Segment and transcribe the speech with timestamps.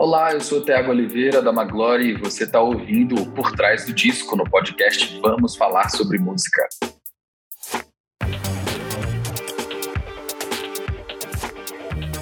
[0.00, 4.36] Olá, eu sou o Oliveira da Maglore e você está ouvindo Por Trás do Disco
[4.36, 6.68] no podcast Vamos Falar sobre Música.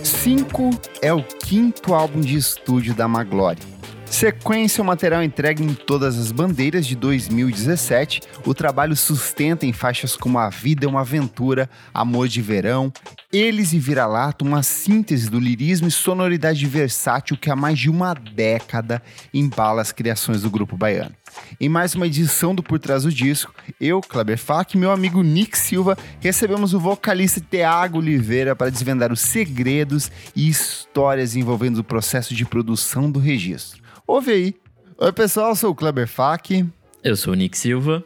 [0.02, 0.70] Cinco
[1.02, 3.75] é o quinto álbum de estúdio da Maglore
[4.16, 8.22] Sequência, o material entregue em todas as bandeiras de 2017.
[8.46, 12.90] O trabalho sustenta em faixas como A Vida é uma Aventura, Amor de Verão,
[13.30, 18.14] Eles e Vira-Lata, uma síntese do lirismo e sonoridade versátil que há mais de uma
[18.14, 19.02] década
[19.34, 21.14] embala as criações do grupo baiano.
[21.60, 25.22] Em mais uma edição do Por Trás do Disco, eu, Kleber Fak e meu amigo
[25.22, 31.84] Nick Silva recebemos o vocalista Tiago Oliveira para desvendar os segredos e histórias envolvendo o
[31.84, 33.84] processo de produção do registro.
[34.06, 34.54] Ouve aí.
[34.98, 36.64] Oi, pessoal, eu sou o Kleber Fak.
[37.02, 38.04] Eu sou o Nick Silva.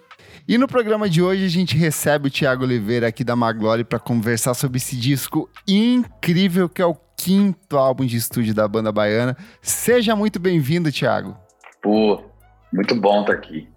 [0.48, 3.98] E no programa de hoje a gente recebe o Tiago Oliveira aqui da Maglore para
[3.98, 9.36] conversar sobre esse disco incrível que é o quinto álbum de estúdio da banda baiana.
[9.60, 11.36] Seja muito bem-vindo, Tiago.
[11.82, 12.24] Pô,
[12.72, 13.68] muito bom estar tá aqui.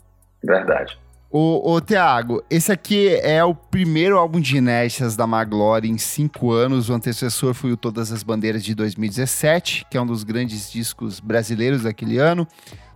[0.42, 0.98] Verdade.
[1.36, 6.52] Ô, ô Tiago, esse aqui é o primeiro álbum de inéditas da Maglore em cinco
[6.52, 6.90] anos.
[6.90, 11.20] O antecessor foi o Todas as Bandeiras de 2017, que é um dos grandes discos
[11.20, 12.48] brasileiros daquele ano.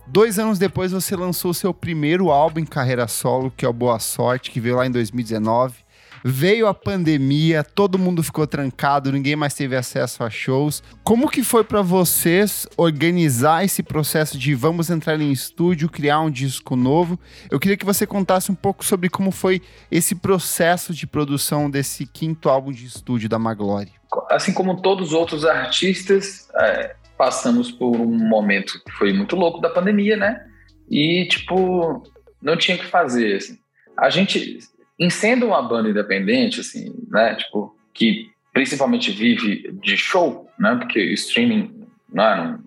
[0.06, 3.98] Dois anos depois, você lançou seu primeiro álbum em carreira solo, que é o Boa
[3.98, 5.74] Sorte, que veio lá em 2019.
[6.24, 10.82] Veio a pandemia, todo mundo ficou trancado, ninguém mais teve acesso a shows.
[11.04, 16.30] Como que foi para vocês organizar esse processo de vamos entrar em estúdio, criar um
[16.30, 17.18] disco novo?
[17.50, 22.06] Eu queria que você contasse um pouco sobre como foi esse processo de produção desse
[22.06, 23.92] quinto álbum de estúdio da Maglore.
[24.30, 29.60] Assim como todos os outros artistas, é, passamos por um momento que foi muito louco
[29.60, 30.44] da pandemia, né?
[30.90, 32.02] E, tipo,
[32.40, 33.58] não tinha que fazer, assim.
[33.96, 34.60] A gente
[34.98, 40.98] em sendo uma banda independente, assim, né, tipo, que principalmente vive de show, né, porque
[40.98, 42.58] o streaming né, não,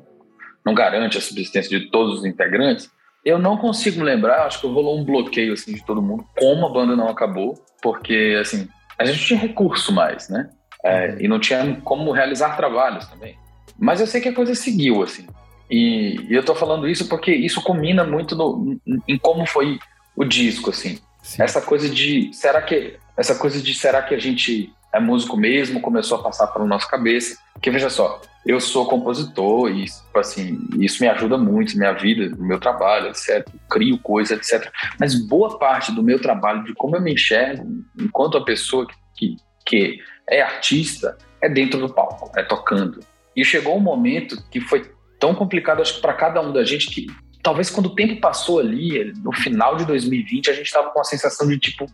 [0.65, 2.89] não garante a subsistência de todos os integrantes,
[3.23, 6.69] eu não consigo lembrar, acho que rolou um bloqueio, assim, de todo mundo, como a
[6.69, 10.49] banda não acabou, porque, assim, a gente tinha recurso mais, né,
[10.83, 13.35] é, e não tinha como realizar trabalhos também.
[13.77, 15.27] Mas eu sei que a coisa seguiu, assim,
[15.71, 18.77] e, e eu tô falando isso porque isso combina muito no,
[19.07, 19.79] em como foi
[20.15, 20.99] o disco, assim.
[21.31, 21.43] Sim.
[21.43, 25.79] Essa coisa de será que essa coisa de será que a gente é músico mesmo
[25.79, 27.37] começou a passar pela nossa cabeça.
[27.61, 31.93] Que veja só, eu sou compositor e tipo assim isso me ajuda muito na minha
[31.93, 33.47] vida, no meu trabalho, etc.
[33.69, 34.69] crio coisa, etc.
[34.99, 37.65] Mas boa parte do meu trabalho, de como eu me enxergo
[37.97, 39.99] enquanto a pessoa que, que
[40.29, 42.99] é artista, é dentro do palco, é tocando.
[43.33, 46.89] E chegou um momento que foi tão complicado, acho que para cada um da gente,
[46.89, 47.07] que
[47.41, 51.03] talvez quando o tempo passou ali, no final de 2020, a gente estava com a
[51.03, 51.85] sensação de tipo,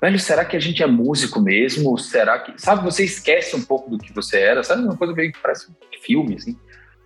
[0.00, 1.96] velho, será que a gente é músico mesmo?
[1.98, 2.60] Será que.
[2.60, 4.82] Sabe, você esquece um pouco do que você era, sabe?
[4.82, 6.56] Uma coisa meio que parece um filme, assim.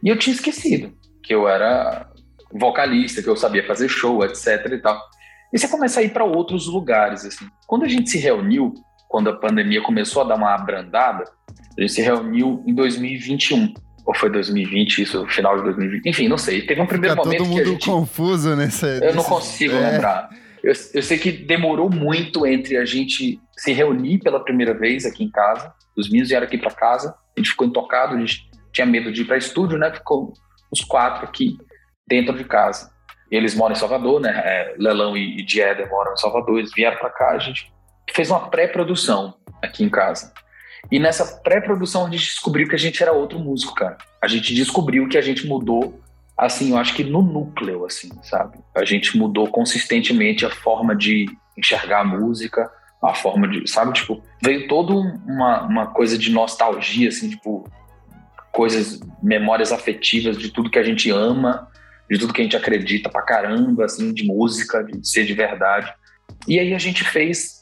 [0.02, 0.92] E eu tinha esquecido
[1.22, 2.10] que eu era
[2.52, 5.00] vocalista, que eu sabia fazer show, etc e tal.
[5.52, 7.48] E você começa a ir para outros lugares, assim.
[7.66, 8.74] Quando a gente se reuniu,
[9.08, 11.24] quando a pandemia começou a dar uma abrandada,
[11.76, 13.74] a gente se reuniu em 2021
[14.06, 16.62] ou foi 2020, isso, final de 2020, enfim, não sei.
[16.62, 17.86] Teve um primeiro Fica momento todo mundo que a gente...
[17.86, 18.86] confuso nessa.
[18.86, 19.90] Eu não consigo é.
[19.90, 20.30] lembrar.
[20.62, 25.24] Eu, eu, sei que demorou muito entre a gente se reunir pela primeira vez aqui
[25.24, 25.72] em casa.
[25.96, 29.22] Os meninos vieram aqui para casa, a gente ficou intocado, a gente tinha medo de
[29.22, 29.90] ir para estúdio, né?
[29.92, 30.32] Ficou
[30.70, 31.56] os quatro aqui
[32.06, 32.90] dentro de casa.
[33.30, 34.32] Eles moram em Salvador, né?
[34.44, 37.72] É, Lelão e, e Dieder moram em Salvador, eles vieram para cá, a gente
[38.12, 40.32] fez uma pré-produção aqui em casa.
[40.90, 43.98] E nessa pré-produção a gente descobriu que a gente era outro músico, cara.
[44.22, 46.00] A gente descobriu que a gente mudou,
[46.36, 48.58] assim, eu acho que no núcleo, assim, sabe?
[48.74, 51.26] A gente mudou consistentemente a forma de
[51.56, 52.70] enxergar a música,
[53.02, 53.92] a forma de, sabe?
[53.92, 57.68] Tipo, veio toda uma, uma coisa de nostalgia, assim, tipo,
[58.52, 61.68] coisas, memórias afetivas de tudo que a gente ama,
[62.10, 65.92] de tudo que a gente acredita pra caramba, assim, de música, de ser de verdade.
[66.48, 67.59] E aí a gente fez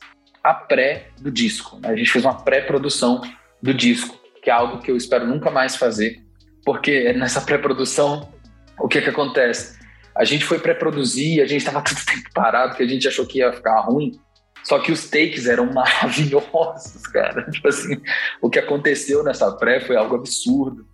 [0.49, 1.79] a pré do disco.
[1.79, 1.91] Né?
[1.91, 3.21] A gente fez uma pré-produção
[3.63, 6.23] do disco, que é algo que eu espero nunca mais fazer,
[6.65, 8.33] porque nessa pré-produção,
[8.81, 9.79] o que que acontece?
[10.17, 13.41] A gente foi pré-produzir, a gente estava todo tempo parado, porque a gente achou que
[13.41, 14.19] ia ficar ruim,
[14.65, 17.51] só que os takes eram maravilhosos, cara.
[17.51, 18.01] Tipo assim,
[18.41, 20.87] o que aconteceu nessa pré foi algo absurdo.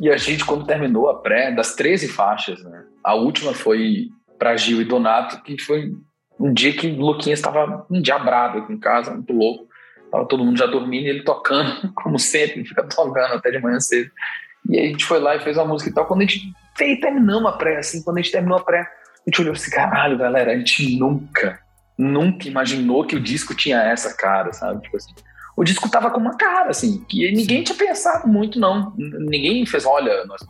[0.00, 2.84] E a gente, quando terminou a pré, das 13 faixas, né?
[3.04, 4.08] A última foi
[4.38, 5.92] para Gil e Donato, que foi
[6.38, 9.68] um dia que o Luquinhas estava endiabrado aqui em casa, muito louco.
[10.10, 13.60] Tava todo mundo já dormindo e ele tocando, como sempre, ele fica tocando até de
[13.60, 14.10] manhã cedo.
[14.68, 16.06] E aí a gente foi lá e fez uma música e tal.
[16.06, 19.30] Quando a gente fez, terminamos a pré, assim, quando a gente terminou a pré, a
[19.30, 21.58] gente olhou assim, caralho, galera, a gente nunca,
[21.98, 24.82] nunca imaginou que o disco tinha essa cara, sabe?
[24.82, 25.14] Tipo assim,
[25.56, 28.92] o disco tava com uma cara, assim, que ninguém tinha pensado muito, não.
[28.96, 30.44] Ninguém fez, olha, nós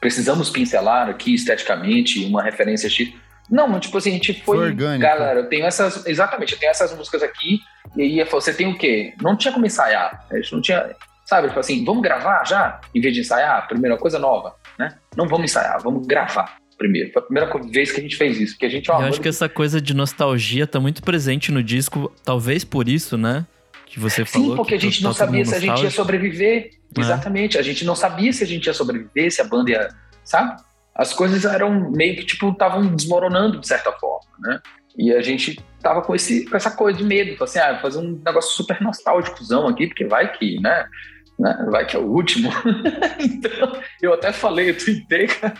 [0.00, 3.12] precisamos pincelar aqui esteticamente uma referência X.
[3.50, 4.56] Não, tipo assim, a gente foi.
[4.56, 5.02] foi orgânico.
[5.02, 6.06] Galera, eu tenho essas.
[6.06, 7.60] Exatamente, eu tenho essas músicas aqui.
[7.96, 9.14] E aí você tem o quê?
[9.20, 10.26] Não tinha como ensaiar.
[10.30, 10.94] A gente não tinha.
[11.26, 12.80] Sabe, tipo assim, vamos gravar já?
[12.94, 14.96] Em vez de ensaiar, primeira coisa nova, né?
[15.16, 17.12] Não vamos ensaiar, vamos gravar primeiro.
[17.12, 18.54] Foi a primeira vez que a gente fez isso.
[18.54, 21.62] Porque a gente, ó, Eu acho que essa coisa de nostalgia tá muito presente no
[21.62, 23.46] disco, talvez por isso, né?
[23.86, 24.50] Que você falou.
[24.50, 26.70] Sim, porque a gente não tá sabia se a gente ia sobreviver.
[26.96, 27.00] É.
[27.00, 27.58] Exatamente.
[27.58, 29.88] A gente não sabia se a gente ia sobreviver, se a banda ia.
[30.24, 30.60] Sabe?
[30.94, 34.60] As coisas eram meio que, tipo, estavam desmoronando de certa forma, né?
[34.96, 37.42] E a gente tava com, esse, com essa coisa de medo.
[37.42, 40.86] Assim, ah, fazer um negócio super nostálgicozão aqui, porque vai que, né?
[41.38, 41.66] Né?
[41.70, 42.50] Vai que é o último.
[43.18, 45.54] então, eu até falei, eu tuitei, cara.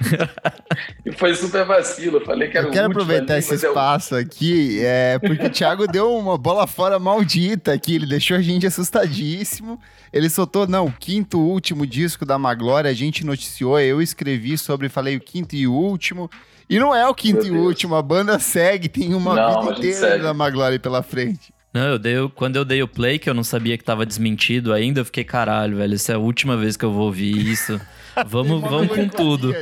[1.05, 2.19] e foi super vacilo.
[2.19, 3.03] Eu falei que era eu o quero último.
[3.03, 7.97] aproveitar ali, esse espaço aqui, é, porque o Thiago deu uma bola fora maldita aqui.
[7.97, 9.81] Ele deixou a gente assustadíssimo.
[10.13, 14.89] Ele soltou, não, o quinto último disco da Maglória, a gente noticiou, eu escrevi sobre,
[14.89, 16.31] falei o quinto e último.
[16.69, 20.19] E não é o quinto e último, a banda segue, tem uma não, vida inteira
[20.19, 21.54] da Maglória pela frente.
[21.75, 24.73] Não, eu dei, quando eu dei o play, que eu não sabia que tava desmentido
[24.73, 27.81] ainda, eu fiquei, caralho, velho, essa é a última vez que eu vou ouvir isso.
[28.29, 29.53] Vamos, vamos com tudo.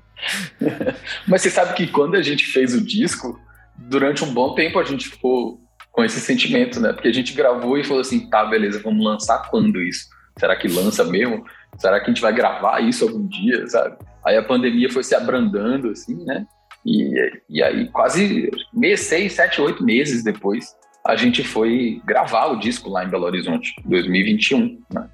[1.28, 3.38] Mas você sabe que quando a gente fez o disco,
[3.76, 5.60] durante um bom tempo a gente ficou
[5.90, 6.94] com esse sentimento, né?
[6.94, 10.06] Porque a gente gravou e falou assim, tá, beleza, vamos lançar quando isso?
[10.38, 11.44] Será que lança mesmo?
[11.76, 13.98] Será que a gente vai gravar isso algum dia, sabe?
[14.24, 16.46] Aí a pandemia foi se abrandando, assim, né?
[16.86, 18.50] E, e aí, quase
[18.96, 23.74] seis, sete, oito meses depois, a gente foi gravar o disco lá em Belo Horizonte,
[23.84, 24.80] 2021.
[24.92, 25.08] Né?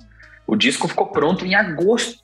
[0.47, 2.23] O disco ficou pronto em agosto,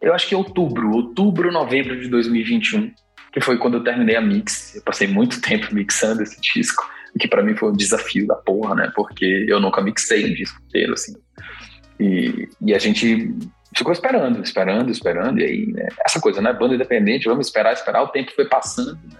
[0.00, 2.92] eu acho que outubro, outubro, novembro de 2021,
[3.32, 4.76] que foi quando eu terminei a mix.
[4.76, 8.34] Eu passei muito tempo mixando esse disco, o que para mim foi um desafio da
[8.34, 8.92] porra, né?
[8.94, 11.14] Porque eu nunca mixei um disco inteiro, assim.
[11.98, 13.34] E, e a gente
[13.74, 15.88] ficou esperando, esperando, esperando, e aí, né?
[16.04, 16.52] essa coisa, né?
[16.52, 19.18] Banda independente, vamos esperar, esperar, o tempo foi passando, né?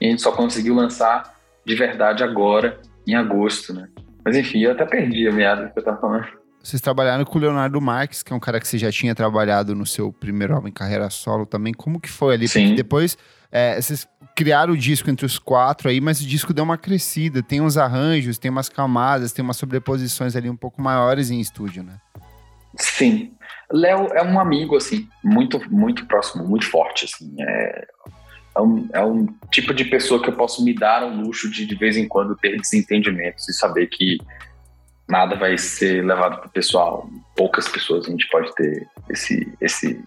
[0.00, 1.34] E a gente só conseguiu lançar
[1.64, 3.88] de verdade agora, em agosto, né?
[4.24, 6.26] Mas enfim, eu até perdi a meada que eu tava falando.
[6.62, 9.72] Vocês trabalharam com o Leonardo Marques, que é um cara que você já tinha trabalhado
[9.72, 11.72] no seu primeiro álbum em carreira solo também.
[11.72, 12.48] Como que foi ali?
[12.48, 12.62] Sim.
[12.62, 13.16] Porque depois
[13.52, 17.40] é, vocês criaram o disco entre os quatro aí, mas o disco deu uma crescida.
[17.40, 21.84] Tem uns arranjos, tem umas camadas, tem umas sobreposições ali um pouco maiores em estúdio,
[21.84, 22.00] né?
[22.74, 23.32] Sim.
[23.70, 27.32] Léo é um amigo, assim, muito, muito próximo, muito forte, assim.
[27.40, 27.86] É,
[28.56, 31.66] é um, é um tipo de pessoa que eu posso me dar o luxo de,
[31.66, 34.18] de vez em quando, ter desentendimentos e saber que
[35.08, 37.08] nada vai ser levado para o pessoal.
[37.36, 40.02] Poucas pessoas a gente pode ter esse, esse,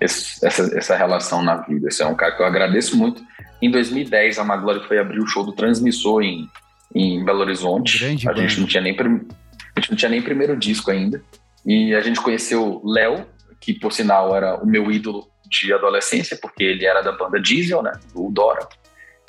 [0.00, 1.88] esse, essa, essa relação na vida.
[1.88, 3.22] Esse é um cara que eu agradeço muito.
[3.60, 6.48] Em 2010, a Maglória foi abrir o show do Transmissor em,
[6.94, 7.98] em Belo Horizonte.
[7.98, 11.22] Grande a gente não tinha nem a gente não tinha nem primeiro disco ainda.
[11.66, 13.26] E a gente conheceu Léo,
[13.60, 17.82] que por sinal era o meu ídolo de adolescência, porque ele era da banda Diesel,
[17.82, 17.92] né?
[18.14, 18.66] O Dora.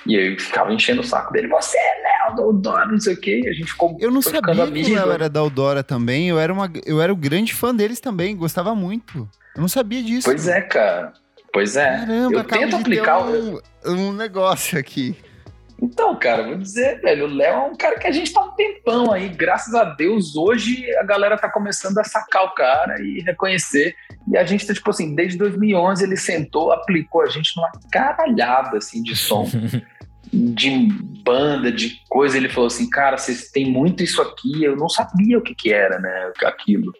[0.06, 1.48] E eu ficava enchendo o saco dele.
[1.48, 3.42] Você é Léo da Udora, não sei o quê.
[3.44, 3.98] E a gente ficou.
[4.00, 6.30] Eu não sabia que o Léo era da Udora também.
[6.30, 8.36] Eu era, uma, eu era o grande fã deles também.
[8.36, 9.30] Gostava muito.
[9.56, 10.25] Eu não sabia disso.
[10.25, 11.13] Pois é, cara.
[11.51, 11.98] Pois é.
[11.98, 15.18] Caramba, eu tento aplicar um, um negócio aqui.
[15.81, 18.51] Então, cara, vou dizer, velho, o Léo é um cara que a gente tá um
[18.51, 19.29] tempão aí.
[19.29, 23.95] Graças a Deus, hoje a galera tá começando a sacar o cara e reconhecer.
[24.27, 28.77] E a gente tá, tipo assim, desde 2011 ele sentou, aplicou a gente numa caralhada,
[28.77, 29.50] assim, de som.
[30.31, 30.88] de
[31.24, 35.38] banda, de coisa, ele falou assim, cara, vocês têm muito isso aqui, eu não sabia
[35.38, 36.93] o que que era, né, aquilo.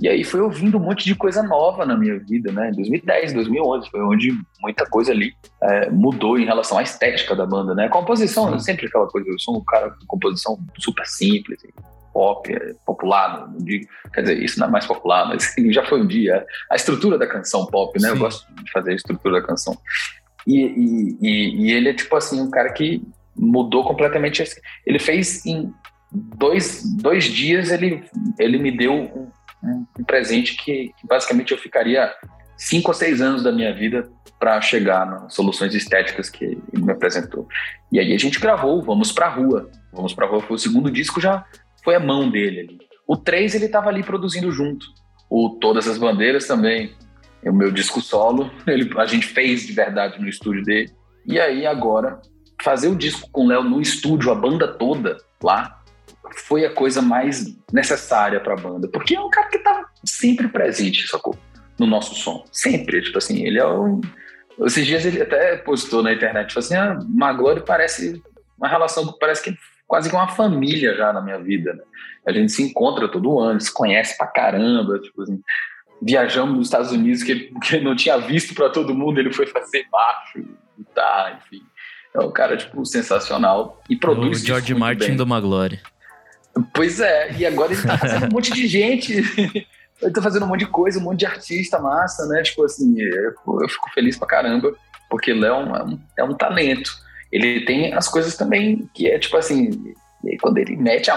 [0.00, 2.70] E aí foi ouvindo um monte de coisa nova na minha vida, né?
[2.74, 5.32] 2010, 2011 foi onde muita coisa ali
[5.62, 7.86] é, mudou em relação à estética da banda, né?
[7.86, 8.64] A composição, Sim.
[8.64, 11.58] sempre aquela coisa, eu sou um cara com composição super simples,
[12.12, 16.00] pop, é, popular, não digo, quer dizer, isso não é mais popular, mas já foi
[16.00, 16.44] um dia.
[16.70, 18.08] A estrutura da canção pop, né?
[18.08, 18.14] Sim.
[18.14, 19.76] Eu gosto de fazer a estrutura da canção.
[20.46, 23.02] E, e, e, e, ele é tipo assim, um cara que
[23.36, 24.42] mudou completamente.
[24.86, 25.72] Ele fez em
[26.10, 28.02] dois, dois dias, ele,
[28.38, 29.30] ele me deu
[29.62, 32.12] um, presente que, que, basicamente eu ficaria
[32.56, 36.92] cinco ou seis anos da minha vida para chegar nas soluções estéticas que ele me
[36.92, 37.46] apresentou.
[37.90, 39.70] E aí a gente gravou Vamos Pra Rua.
[39.92, 41.44] Vamos Pra Rua foi o segundo disco, já
[41.82, 42.78] foi a mão dele ali.
[43.06, 44.86] O 3 ele estava ali produzindo junto.
[45.28, 46.94] O Todas as Bandeiras também.
[47.42, 50.90] O meu disco solo, ele, a gente fez de verdade no estúdio dele.
[51.26, 52.20] E aí agora,
[52.62, 55.77] fazer o disco com o Léo no estúdio, a banda toda lá,
[56.36, 60.48] foi a coisa mais necessária para a banda, porque é um cara que tá sempre
[60.48, 61.36] presente, sacou?
[61.78, 62.44] No nosso som.
[62.50, 63.02] Sempre.
[63.02, 64.00] Tipo assim, ele é um.
[64.64, 68.20] Esses dias ele até postou na internet, tipo assim, ah, Maglore parece
[68.56, 69.56] uma relação que parece que
[69.86, 71.82] quase que uma família já na minha vida, né?
[72.26, 75.40] A gente se encontra todo ano, se conhece pra caramba, tipo assim.
[76.02, 79.32] viajamos nos Estados Unidos que ele, que ele não tinha visto para todo mundo, ele
[79.32, 80.44] foi fazer baixo,
[80.94, 81.62] tá, enfim.
[82.14, 83.80] É um cara, tipo, sensacional.
[83.88, 84.42] E produz.
[84.42, 85.16] O George Martin bem.
[85.16, 85.80] do Maglore.
[86.74, 89.14] Pois é, e agora ele tá fazendo um monte de gente.
[90.02, 92.42] ele tá fazendo um monte de coisa, um monte de artista massa, né?
[92.42, 94.72] Tipo assim, eu, eu fico feliz pra caramba,
[95.10, 96.90] porque ele é um, é um, é um talento.
[97.30, 99.94] Ele tem as coisas também que é tipo assim,
[100.40, 101.16] quando ele mete a,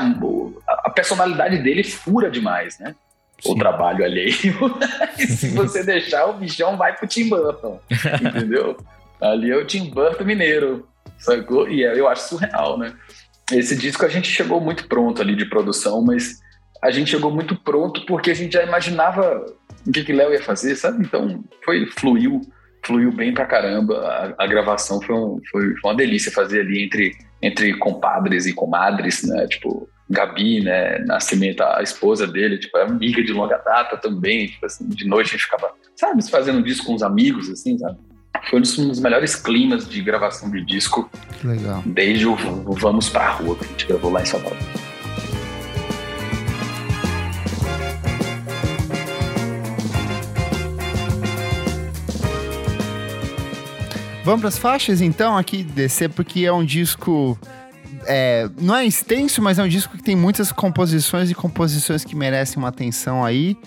[0.68, 2.96] a personalidade dele fura demais, né?
[3.42, 3.54] Sim.
[3.54, 4.78] O trabalho alheio.
[5.18, 7.80] e se você deixar, o bichão vai pro Tim Burton,
[8.22, 8.78] entendeu?
[9.20, 11.68] Ali é o Tim Burton mineiro, sacou?
[11.68, 12.94] E é, eu acho surreal, né?
[13.52, 16.40] Esse disco a gente chegou muito pronto ali de produção, mas
[16.82, 19.46] a gente chegou muito pronto porque a gente já imaginava
[19.86, 21.06] o que que Léo ia fazer, sabe?
[21.06, 22.42] Então foi fluiu,
[22.86, 24.00] fluiu bem pra caramba.
[24.38, 29.24] A, a gravação foi, um, foi, uma delícia fazer ali entre entre compadres e comadres,
[29.24, 29.48] né?
[29.48, 31.00] Tipo Gabi, né?
[31.00, 34.48] Nascimento, a esposa dele, tipo, é amiga de longa data também.
[34.48, 37.98] Tipo assim, de noite a gente ficava, sabe, fazendo disco com os amigos, assim, sabe?
[38.50, 41.10] Foi um dos melhores climas de gravação de disco.
[41.44, 41.84] Legal.
[41.86, 44.58] Desde o, Vamos Pra Rua, que a gente gravou lá em São Paulo.
[54.24, 57.38] Vamos para as faixas então aqui descer porque é um disco
[58.06, 62.16] é, não é extenso, mas é um disco que tem muitas composições e composições que
[62.16, 63.58] merecem uma atenção aí.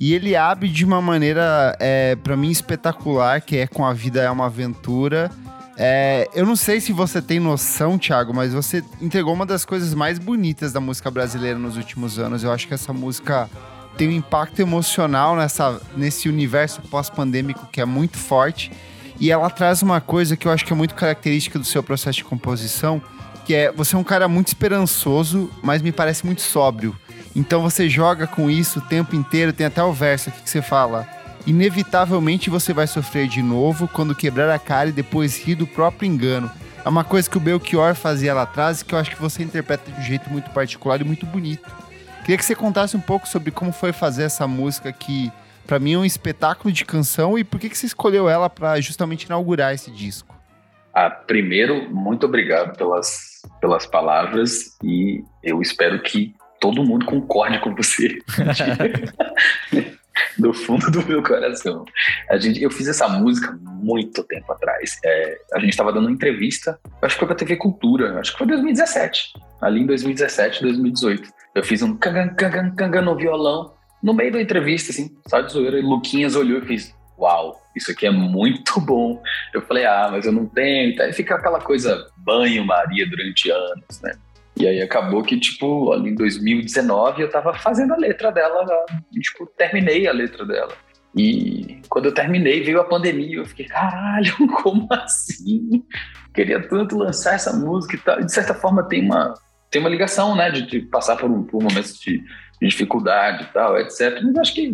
[0.00, 4.22] E ele abre de uma maneira, é, para mim, espetacular, que é com A Vida
[4.22, 5.30] é uma Aventura.
[5.76, 9.92] É, eu não sei se você tem noção, Thiago, mas você entregou uma das coisas
[9.92, 12.42] mais bonitas da música brasileira nos últimos anos.
[12.42, 13.50] Eu acho que essa música
[13.98, 18.72] tem um impacto emocional nessa, nesse universo pós-pandêmico que é muito forte.
[19.20, 22.16] E ela traz uma coisa que eu acho que é muito característica do seu processo
[22.16, 23.02] de composição,
[23.44, 26.96] que é você é um cara muito esperançoso, mas me parece muito sóbrio.
[27.34, 30.60] Então você joga com isso o tempo inteiro, tem até o verso aqui que você
[30.62, 31.06] fala.
[31.46, 36.06] Inevitavelmente você vai sofrer de novo quando quebrar a cara e depois rir do próprio
[36.06, 36.50] engano.
[36.84, 39.42] É uma coisa que o Belchior fazia lá atrás e que eu acho que você
[39.42, 41.70] interpreta de um jeito muito particular e muito bonito.
[42.20, 45.32] Queria que você contasse um pouco sobre como foi fazer essa música que,
[45.66, 48.80] para mim, é um espetáculo de canção e por que, que você escolheu ela para
[48.80, 50.34] justamente inaugurar esse disco.
[50.94, 57.74] Ah, primeiro, muito obrigado pelas, pelas palavras e eu espero que todo mundo concorde com
[57.74, 58.18] você.
[60.38, 61.84] do fundo do meu coração.
[62.28, 64.98] A gente, eu fiz essa música muito tempo atrás.
[65.04, 68.38] É, a gente estava dando uma entrevista, acho que foi pra TV Cultura, acho que
[68.38, 69.32] foi 2017.
[69.60, 71.28] Ali em 2017, 2018.
[71.54, 75.52] Eu fiz um cangan, cangan, cangan no violão, no meio da entrevista, assim, só de
[75.52, 75.78] zoeira.
[75.78, 79.22] E Luquinhas olhou e fez: Uau, isso aqui é muito bom.
[79.52, 81.00] Eu falei: Ah, mas eu não tenho.
[81.02, 84.12] Aí fica aquela coisa banho-maria durante anos, né?
[84.56, 88.66] E aí acabou que, tipo, ali em 2019 eu tava fazendo a letra dela,
[89.20, 90.72] tipo, terminei a letra dela.
[91.16, 93.38] E quando eu terminei, veio a pandemia.
[93.38, 95.84] Eu fiquei, caralho, como assim?
[96.34, 98.20] Queria tanto lançar essa música e tal.
[98.20, 99.34] E de certa forma tem uma,
[99.70, 100.50] tem uma ligação, né?
[100.50, 104.20] De, de passar por, por momentos de, de, dificuldade e tal, etc.
[104.22, 104.70] Mas acho que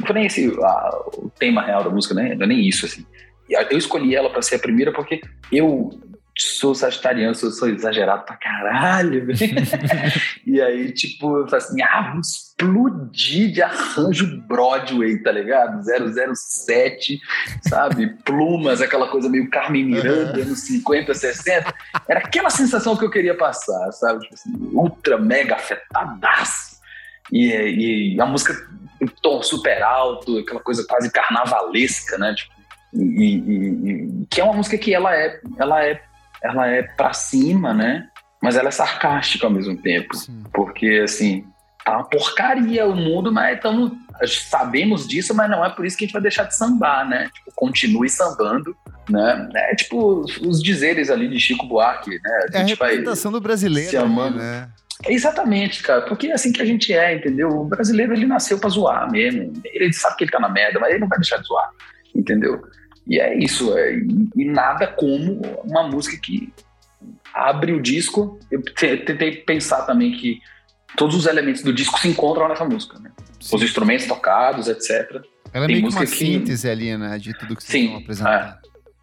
[0.00, 2.34] não foi nem esse a, o tema real da música, né?
[2.34, 3.04] Não é nem isso, assim.
[3.48, 5.20] Eu escolhi ela para ser a primeira porque
[5.52, 5.90] eu
[6.36, 9.26] sou sagitariano, sou, sou exagerado pra caralho.
[10.44, 15.80] e aí, tipo, eu falei assim, ah, vou explodir de arranjo Broadway, tá ligado?
[16.34, 17.20] 007,
[17.62, 18.14] sabe?
[18.24, 20.46] Plumas, aquela coisa meio Carmen Miranda, uhum.
[20.46, 21.74] nos 50, 60.
[22.08, 24.20] Era aquela sensação que eu queria passar, sabe?
[24.20, 26.74] Tipo assim, ultra, mega afetadaço.
[27.32, 28.54] E, e a música
[29.00, 32.34] em tom super alto, aquela coisa quase carnavalesca, né?
[32.34, 32.54] Tipo,
[32.92, 33.68] e, e,
[34.22, 36.00] e, que é uma música que ela é, ela é
[36.44, 38.06] ela é para cima, né?
[38.42, 40.14] Mas ela é sarcástica ao mesmo tempo.
[40.14, 40.44] Sim.
[40.52, 41.44] Porque, assim,
[41.84, 43.92] tá uma porcaria o mundo, mas estamos
[44.28, 47.28] sabemos disso, mas não é por isso que a gente vai deixar de sambar, né?
[47.34, 48.76] Tipo, continue sambando,
[49.08, 49.48] né?
[49.54, 52.38] É tipo os dizeres ali de Chico Buarque, né?
[52.54, 54.38] A gente é a representação do brasileiro, se amando.
[54.38, 54.68] né?
[55.06, 57.48] Exatamente, cara, porque é assim que a gente é, entendeu?
[57.48, 59.52] O brasileiro ele nasceu para zoar mesmo.
[59.64, 61.68] Ele sabe que ele tá na merda, mas ele não vai deixar de zoar,
[62.14, 62.62] entendeu?
[63.06, 63.96] E é isso, é,
[64.36, 66.52] e nada como uma música que
[67.34, 68.38] abre o disco.
[68.50, 70.40] Eu tentei pensar também que
[70.96, 73.10] todos os elementos do disco se encontram nessa música, né?
[73.52, 75.22] Os instrumentos tocados, etc.
[75.52, 78.58] Ela é Tem meio que uma síntese ali, né, de tudo que vocês estão apresentando.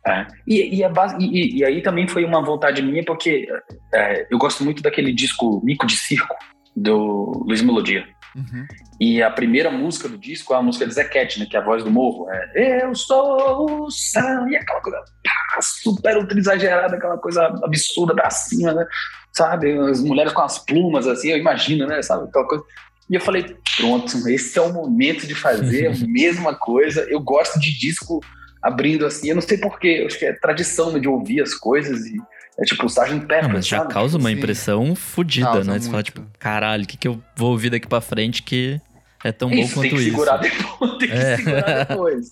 [0.06, 0.28] É, é.
[0.48, 3.48] E, e, base, e, e, aí também foi uma vontade minha, porque
[3.94, 6.36] é, eu gosto muito daquele disco Mico de Circo,
[6.76, 8.06] do Luiz Melodia.
[8.36, 8.66] Uhum.
[9.00, 11.64] E a primeira música do disco é a música de Zequete, né, que é a
[11.64, 12.28] voz do morro.
[12.32, 18.16] É Eu sou o Sam, e aquela coisa pá, super ultra exagerada, aquela coisa absurda
[18.16, 18.86] pra cima, né?
[19.34, 19.78] Sabe?
[19.78, 22.02] As mulheres com as plumas, assim, eu imagino, né?
[22.02, 22.28] Sabe?
[22.30, 22.64] Aquela coisa.
[23.10, 27.02] E eu falei, pronto, esse é o momento de fazer a mesma coisa.
[27.10, 28.22] Eu gosto de disco
[28.62, 32.16] abrindo assim, eu não sei porquê, acho que é tradição de ouvir as coisas e
[32.60, 33.26] é tipo o Sgt.
[33.26, 33.94] Pepper, mas já sabe?
[33.94, 34.36] causa uma Sim.
[34.36, 35.80] impressão fodida, Causa né?
[35.80, 36.06] Você fala, muito.
[36.06, 38.80] tipo, caralho, o que, que eu vou ouvir daqui pra frente que
[39.24, 40.10] é tão bom isso, quanto tem que isso?
[40.12, 41.38] segurar depois, tem que É.
[41.38, 42.28] segurar depois.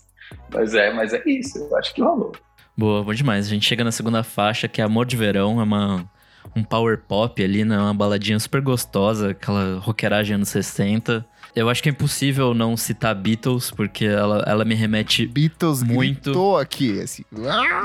[0.54, 2.32] Mas é, mas é isso, eu acho que rolou.
[2.78, 3.48] Boa, bom demais.
[3.48, 6.10] A gente chega na segunda faixa, que é Amor de Verão, é uma,
[6.56, 7.78] um power pop ali, né?
[7.78, 11.26] Uma baladinha super gostosa, aquela rockeragem anos 60.
[11.56, 16.24] Eu acho que é impossível não citar Beatles, porque ela, ela me remete Beatles Muito.
[16.24, 17.24] gritou aqui, assim.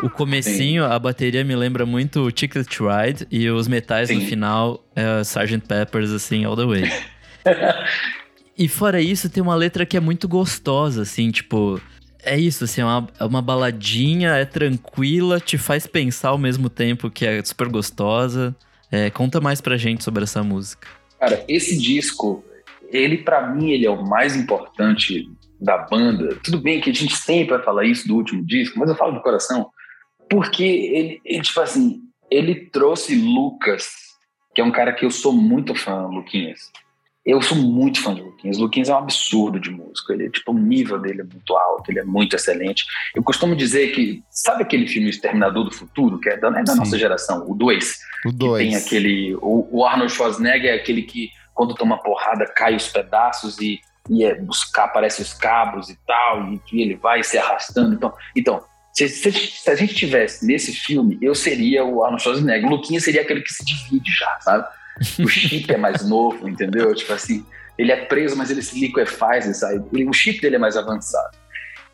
[0.02, 4.20] O comecinho, a bateria me lembra muito o Ticket to Ride e os metais no
[4.20, 4.26] Sim.
[4.26, 5.66] final é Sgt.
[5.66, 6.92] Peppers, assim, all the way.
[8.56, 11.80] e fora isso, tem uma letra que é muito gostosa, assim, tipo...
[12.26, 16.70] É isso, assim, é uma, é uma baladinha, é tranquila, te faz pensar ao mesmo
[16.70, 18.56] tempo que é super gostosa.
[18.90, 20.88] É, conta mais pra gente sobre essa música.
[21.20, 22.42] Cara, esse disco,
[22.94, 25.28] ele pra mim, ele é o mais importante
[25.60, 26.38] da banda.
[26.44, 29.12] Tudo bem que a gente sempre vai falar isso do último disco, mas eu falo
[29.12, 29.68] do coração,
[30.30, 33.88] porque ele, ele tipo assim, ele trouxe Lucas,
[34.54, 36.60] que é um cara que eu sou muito fã, Luquinhas.
[37.26, 38.58] Eu sou muito fã de Luquinhas.
[38.58, 40.12] Luquinhas é um absurdo de músico.
[40.12, 42.84] Ele, tipo, o nível dele é muito alto, ele é muito excelente.
[43.14, 46.74] Eu costumo dizer que, sabe aquele filme Exterminador do Futuro, que é da, é da
[46.74, 47.98] nossa geração, o 2?
[48.26, 48.62] O que dois.
[48.62, 49.34] tem aquele.
[49.36, 53.80] O, o Arnold Schwarzenegger é aquele que, quando toma porrada, cai os pedaços e,
[54.10, 57.94] e é, os, ca- aparece os cabos e tal, e que ele vai se arrastando.
[57.94, 62.66] Então, então se, se, se a gente tivesse nesse filme, eu seria o Arnold Schwarzenegger.
[62.68, 64.66] O Luquinha seria aquele que se divide já, sabe?
[65.18, 66.94] O chip é mais novo, entendeu?
[66.94, 67.44] Tipo assim,
[67.76, 69.64] ele é preso, mas ele se liquefaz e.
[69.92, 71.36] Ele- o chip dele é mais avançado.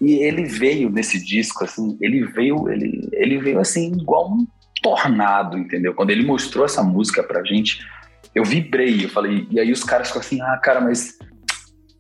[0.01, 4.47] E ele veio nesse disco, assim, ele veio, ele, ele veio assim, igual um
[4.83, 5.95] tornado, entendeu?
[5.95, 7.87] Quando ele mostrou essa música pra gente,
[8.35, 11.19] eu vibrei, eu falei, e aí os caras ficam assim, ah, cara, mas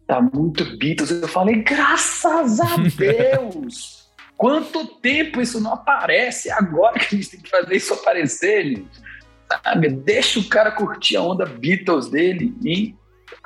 [0.07, 1.11] tá muito Beatles.
[1.11, 4.01] Eu falei, graças a Deus!
[4.37, 6.51] Quanto tempo isso não aparece?
[6.51, 8.89] Agora que a gente tem que fazer isso aparecer, gente.
[9.65, 9.91] Sabe?
[9.91, 12.95] Deixa o cara curtir a onda Beatles dele e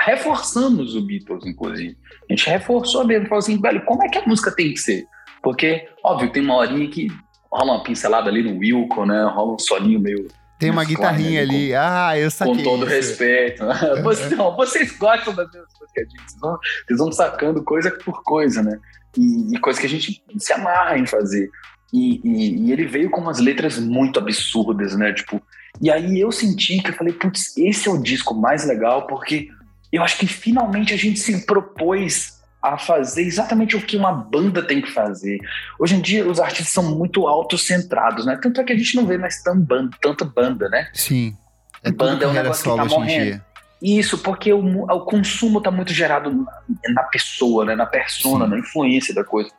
[0.00, 1.96] reforçamos o Beatles, inclusive.
[2.28, 5.06] A gente reforçou mesmo, falou assim, velho, como é que a música tem que ser?
[5.42, 7.08] Porque, óbvio, tem uma horinha que
[7.50, 9.24] rola uma pincelada ali no Wilco, né?
[9.24, 11.74] Rola um solinho meio Tem uma Mas, guitarrinha claro, ali.
[11.74, 12.94] Ah, eu saquei com todo isso.
[12.94, 13.64] respeito.
[14.02, 16.16] Vocês, não, vocês gostam das mesmas coisas que a gente.
[16.22, 18.78] Vocês vão, vocês vão sacando coisa por coisa, né?
[19.16, 21.50] E, e coisa que a gente se amarra em fazer.
[21.92, 25.12] E, e- e ele veio com umas letras muito absurdas, né?
[25.12, 25.40] Tipo,
[25.80, 29.48] e aí eu senti que eu falei, putz, esse é o disco mais legal, porque
[29.92, 32.33] eu acho que finalmente a gente se propôs
[32.64, 35.38] a fazer exatamente o que uma banda tem que fazer.
[35.79, 38.38] Hoje em dia os artistas são muito autocentrados, né?
[38.40, 40.88] Tanto é que a gente não vê mais tão banda, tanta banda, né?
[40.94, 41.37] Sim.
[41.83, 43.42] É Banda é um negócio que tá morrendo.
[43.83, 46.62] Isso, porque o, o consumo está muito gerado na,
[46.94, 47.77] na pessoa, né?
[47.77, 48.50] na persona, Sim.
[48.53, 49.50] na influência da coisa.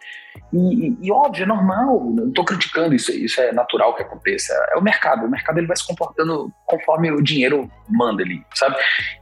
[0.52, 4.52] E, e- e, óbvio, é normal, não estou criticando isso, isso é natural que aconteça.
[4.74, 8.76] É o mercado, o mercado ele vai se comportando conforme o dinheiro manda ali, sabe?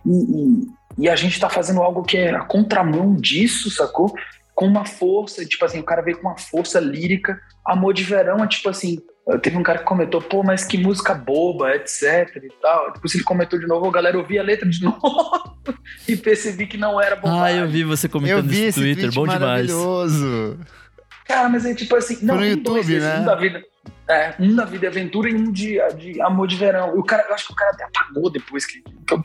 [0.05, 4.13] E, e- a gente está fazendo algo que é a contramão disso, sacou?
[4.55, 7.39] Com uma força, tipo assim, o cara veio com uma força lírica.
[7.65, 8.99] Amor de Verão é tipo assim.
[9.41, 12.91] Teve um cara que comentou, pô, mas que música boba, etc e tal.
[12.91, 15.57] Depois ele comentou de novo, a galera ouvi a letra de novo
[16.07, 17.59] e percebi que não era Ah, bobagem.
[17.61, 19.39] eu vi você comentando vi no Twitter, tweet bom demais.
[19.71, 20.59] maravilhoso.
[21.25, 23.21] Cara, mas é tipo assim, não, no YouTube, dois né?
[23.21, 23.61] Da vida,
[24.07, 26.95] é, um da vida é aventura e um de, de amor de verão.
[26.95, 29.21] E o cara, eu acho que o cara até apagou depois que, que eu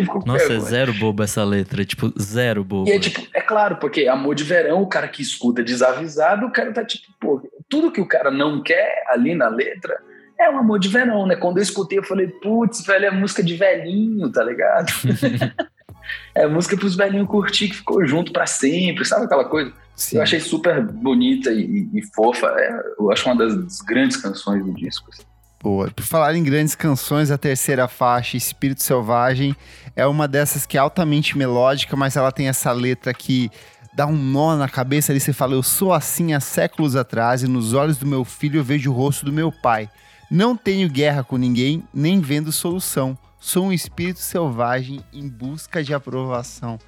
[0.00, 2.88] ficou com Nossa, é zero bobo essa letra, tipo, zero bobo.
[2.88, 6.50] E é tipo, é claro, porque amor de verão, o cara que escuta desavisado, o
[6.50, 10.00] cara tá tipo, pô, tudo que o cara não quer ali na letra
[10.38, 11.36] é um amor de verão, né?
[11.36, 14.92] Quando eu escutei, eu falei, putz, velho, é música de velhinho, tá ligado?
[16.34, 19.72] é música pros velhinhos curtir que ficou junto pra sempre, sabe aquela coisa?
[19.96, 20.16] Sim.
[20.16, 21.60] Eu achei super bonita e,
[21.94, 22.46] e- e fofa.
[22.58, 25.08] é, eu acho uma das grandes canções do disco.
[25.12, 25.22] assim.
[25.62, 25.90] Boa.
[25.90, 29.56] Por falar em grandes canções, a terceira faixa, Espírito Selvagem,
[29.96, 33.50] é uma dessas que é altamente melódica, mas ela tem essa letra que
[33.94, 35.20] dá um nó na cabeça ali.
[35.20, 38.64] Você fala, eu sou assim há séculos atrás e nos olhos do meu filho eu
[38.64, 39.88] vejo o rosto do meu pai.
[40.30, 43.16] Não tenho guerra com ninguém, nem vendo solução.
[43.46, 46.78] Sou um espírito selvagem em busca de aprovação.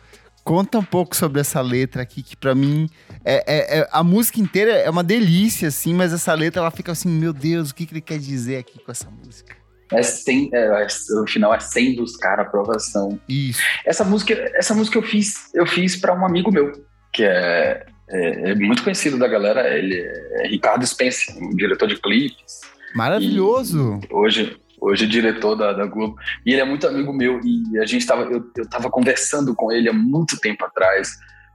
[0.43, 2.89] Conta um pouco sobre essa letra aqui, que pra mim
[3.23, 6.93] é, é- é- a música inteira é uma delícia, assim, mas essa letra ela fica
[6.93, 9.55] assim, meu Deus, o que, que ele quer dizer aqui com essa música?
[9.93, 10.87] É sem, é, é-
[11.21, 13.21] o final é sem buscar aprovação.
[13.29, 13.61] Isso.
[13.85, 16.73] Essa música, essa música eu fiz, eu fiz para um amigo meu,
[17.13, 19.77] que é, é- é muito conhecido da galera.
[19.77, 22.63] Ele é Ricardo Spence, um diretor de clipes.
[22.95, 24.01] Maravilhoso.
[24.11, 26.17] E hoje, hoje é diretor da, da Globo.
[26.45, 29.73] E ele é muito amigo meu e a gente estava, eu, eu tava conversando com
[29.73, 31.11] ele há muito tempo atrás.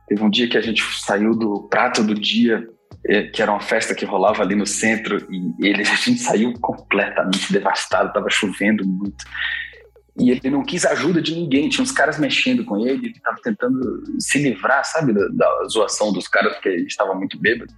[0.07, 2.67] Teve um dia que a gente saiu do prato do dia,
[3.05, 6.53] é, que era uma festa que rolava ali no centro e ele, a gente saiu
[6.60, 9.23] completamente devastado, tava chovendo muito.
[10.19, 13.38] E ele não quis ajuda de ninguém, tinha uns caras mexendo com ele, ele tava
[13.41, 17.73] tentando se livrar, sabe, da, da zoação dos caras, porque ele estava muito bêbado.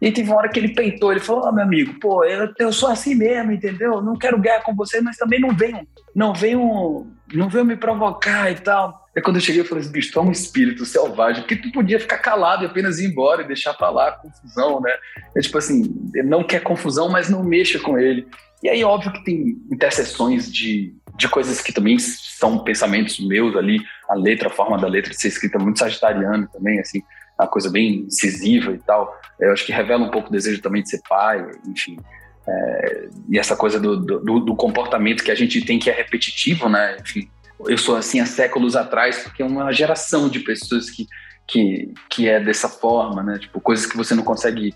[0.00, 2.50] E teve uma hora que ele peitou, ele falou: Ó, oh, meu amigo, pô, eu,
[2.58, 4.00] eu sou assim mesmo, entendeu?
[4.00, 8.50] Não quero guerra com você, mas também não venham, não venham, não venham me provocar
[8.50, 9.08] e tal.
[9.14, 11.70] Aí quando eu cheguei, eu falei assim, bicho, tu é um espírito selvagem, porque tu
[11.72, 14.92] podia ficar calado e apenas ir embora e deixar pra lá a confusão, né?
[15.36, 15.82] É tipo assim,
[16.14, 18.26] ele não quer confusão, mas não mexa com ele.
[18.62, 23.80] E aí, óbvio que tem interseções de, de coisas que também são pensamentos meus ali,
[24.08, 27.02] a letra, a forma da letra de ser escrita muito sagitariana também, assim,
[27.40, 29.18] uma coisa bem incisiva e tal.
[29.38, 31.98] Eu acho que revela um pouco o desejo também de ser pai, enfim.
[32.46, 36.68] É, e essa coisa do, do, do, comportamento que a gente tem que é repetitivo,
[36.68, 36.96] né?
[37.00, 37.28] Enfim,
[37.66, 41.06] eu sou assim há séculos atrás porque é uma geração de pessoas que,
[41.46, 43.38] que, que é dessa forma, né?
[43.38, 44.74] Tipo, coisas que você não consegue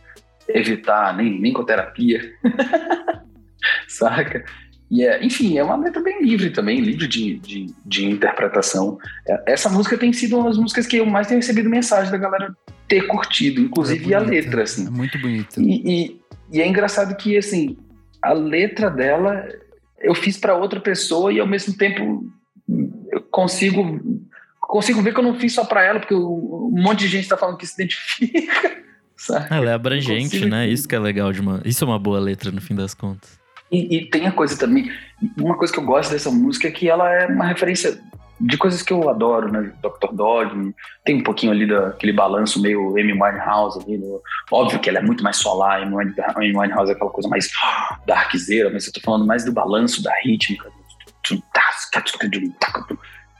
[0.49, 2.21] evitar, nem, nem com terapia.
[3.89, 4.45] Saca?
[4.95, 8.97] E é, enfim, é uma letra bem livre também, livre de, de, de, interpretação.
[9.27, 12.17] É, essa música tem sido uma das músicas que eu mais tenho recebido mensagem da
[12.17, 14.87] galera ter curtido, inclusive é a letra, assim.
[14.87, 15.61] É muito bonita.
[15.61, 16.21] E, e,
[16.53, 17.77] e, é engraçado que, assim,
[18.23, 19.45] a letra dela
[19.99, 22.25] eu fiz para outra pessoa e ao mesmo tempo
[23.11, 24.01] eu consigo
[24.61, 27.37] consigo ver que eu não fiz só para ela, porque um monte de gente está
[27.37, 28.85] falando que se identifica.
[29.17, 29.47] Sabe?
[29.51, 30.69] Ela é abrangente, né?
[30.69, 31.61] Isso que é legal de uma.
[31.65, 33.44] Isso é uma boa letra no fim das contas.
[33.75, 34.89] E, e, tem a coisa também,
[35.37, 38.01] uma coisa que eu gosto dessa música é que ela é uma referência
[38.41, 39.73] de coisas que eu adoro, né?
[39.83, 40.13] Dr.
[40.13, 44.99] Dog, tem um pouquinho ali daquele balanço meio Amy Winehouse ali, no, óbvio que ela
[44.99, 47.51] é muito mais solar, Amy Winehouse é aquela coisa mais
[48.07, 50.71] darkzeira, mas eu tô falando mais do balanço, da rítmica,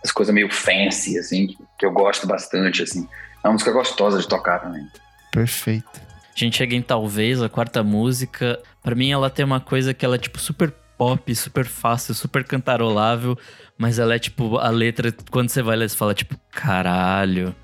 [0.03, 3.09] as coisas meio fancy, assim, que eu gosto bastante, assim.
[3.43, 4.87] É uma música gostosa de tocar também.
[5.31, 6.04] Perfeito.
[6.35, 8.61] A gente chega em talvez a quarta música.
[8.83, 12.45] Para mim, ela tem uma coisa que ela é tipo super pop, super fácil, super
[12.45, 13.39] cantarolável,
[13.79, 17.55] mas ela é tipo a letra quando você vai ler você fala tipo caralho.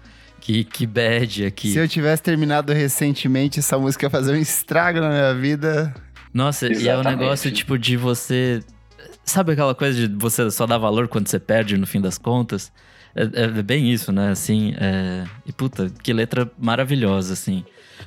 [0.41, 1.71] Que, que bad aqui.
[1.71, 5.95] Se eu tivesse terminado recentemente, essa música ia fazer um estrago na minha vida.
[6.33, 6.87] Nossa, Exatamente.
[6.87, 8.63] e é um negócio tipo de você.
[9.23, 12.73] Sabe aquela coisa de você só dar valor quando você perde no fim das contas?
[13.15, 14.31] É, é bem isso, né?
[14.31, 15.25] Assim, é...
[15.45, 17.65] e puta, que letra maravilhosa, assim.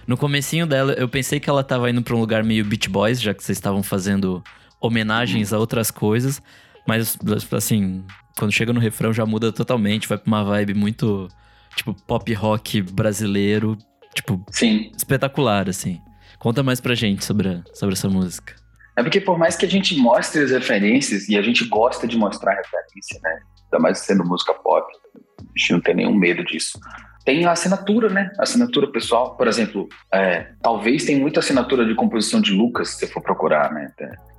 [0.08, 3.22] No comecinho dela, eu pensei que ela tava indo pra um lugar meio Beach Boys,
[3.22, 4.44] já que vocês estavam fazendo
[4.80, 6.42] homenagens a outras coisas.
[6.88, 7.18] Mas,
[7.52, 8.04] assim,
[8.38, 11.28] quando chega no refrão já muda totalmente, vai pra uma vibe muito,
[11.76, 13.78] tipo, pop rock brasileiro,
[14.14, 14.92] tipo, Sim.
[14.96, 16.02] espetacular, assim.
[16.38, 18.56] Conta mais pra gente sobre, a, sobre essa música.
[18.98, 22.18] É porque por mais que a gente mostre as referências, e a gente gosta de
[22.18, 23.40] mostrar referência, né?
[23.64, 24.86] Ainda mais sendo música pop,
[25.40, 26.78] a gente não tem nenhum medo disso
[27.26, 28.32] tem a assinatura, né?
[28.38, 33.08] assinatura pessoal, por exemplo, é, talvez tem muita assinatura de composição de Lucas, se você
[33.08, 33.92] for procurar, né?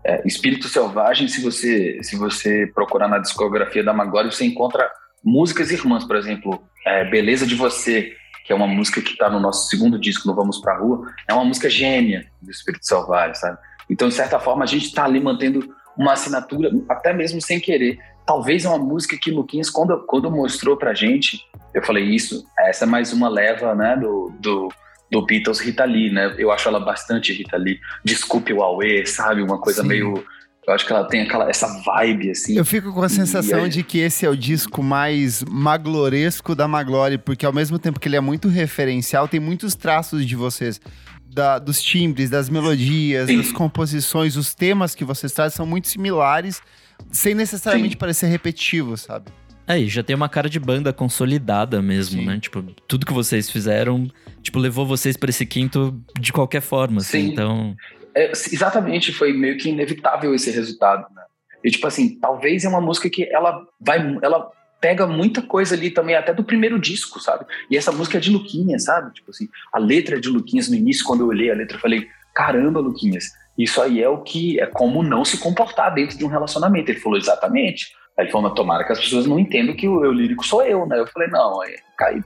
[0.05, 4.87] É, Espírito Selvagem, se você, se você procurar na discografia da Magória, você encontra
[5.25, 8.13] músicas irmãs, por exemplo, é, Beleza de Você,
[8.45, 11.33] que é uma música que está no nosso segundo disco, No Vamos Pra Rua, é
[11.33, 13.57] uma música gêmea do Espírito Selvagem, sabe?
[13.89, 17.99] Então, de certa forma, a gente está ali mantendo uma assinatura, até mesmo sem querer.
[18.27, 21.41] Talvez é uma música que Luquinhas, quando, quando mostrou pra gente,
[21.75, 24.69] eu falei, isso, essa é mais uma leva, né, do, do,
[25.11, 26.35] do Beatles Rita Lee, né?
[26.39, 27.79] Eu acho ela bastante Rita Lee.
[28.03, 29.43] Desculpe o Aue, sabe?
[29.43, 29.89] Uma coisa Sim.
[29.89, 30.25] meio...
[30.67, 32.57] Eu acho que ela tem aquela, essa vibe, assim.
[32.57, 33.69] Eu fico com a sensação aí...
[33.69, 38.09] de que esse é o disco mais magloresco da Maglore, porque ao mesmo tempo que
[38.09, 40.81] ele é muito referencial, tem muitos traços de vocês.
[41.27, 43.37] Da, dos timbres, das melodias, Sim.
[43.37, 46.63] das composições, os temas que vocês trazem são muito similares,
[47.11, 47.99] sem necessariamente Sim.
[47.99, 49.31] parecer repetitivo, sabe?
[49.67, 52.27] É, e já tem uma cara de banda consolidada mesmo, Sim.
[52.27, 52.39] né?
[52.39, 54.11] Tipo, tudo que vocês fizeram,
[54.43, 57.33] tipo, levou vocês para esse quinto de qualquer forma, assim, Sim.
[57.33, 57.77] então...
[58.15, 61.23] É, exatamente, foi meio que inevitável esse resultado, né?
[61.65, 63.99] E, tipo assim, talvez é uma música que ela vai...
[64.23, 67.47] Ela pega muita coisa ali também, até do primeiro disco, sabe?
[67.71, 69.15] E essa música é de Luquinhas, sabe?
[69.15, 70.69] Tipo assim, a letra é de Luquinhas.
[70.69, 74.19] No início, quando eu olhei a letra, eu falei, caramba, Luquinhas, isso aí é o
[74.19, 74.61] que...
[74.61, 76.91] É como não se comportar dentro de um relacionamento.
[76.91, 80.13] Ele falou, exatamente Aí ele falou, tomara que as pessoas não entendam que o eu
[80.13, 81.01] lírico sou eu, né?
[81.01, 81.75] Eu falei, não, é,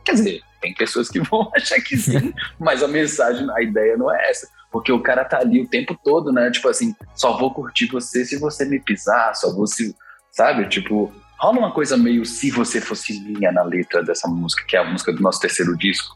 [0.04, 4.14] quer dizer, tem pessoas que vão achar que sim, mas a mensagem, a ideia não
[4.14, 4.48] é essa.
[4.70, 6.50] Porque o cara tá ali o tempo todo, né?
[6.50, 9.96] Tipo assim, só vou curtir você se você me pisar, só vou se.
[10.30, 10.68] Sabe?
[10.68, 14.80] Tipo, rola uma coisa meio se você fosse minha na letra dessa música, que é
[14.80, 16.14] a música do nosso terceiro disco,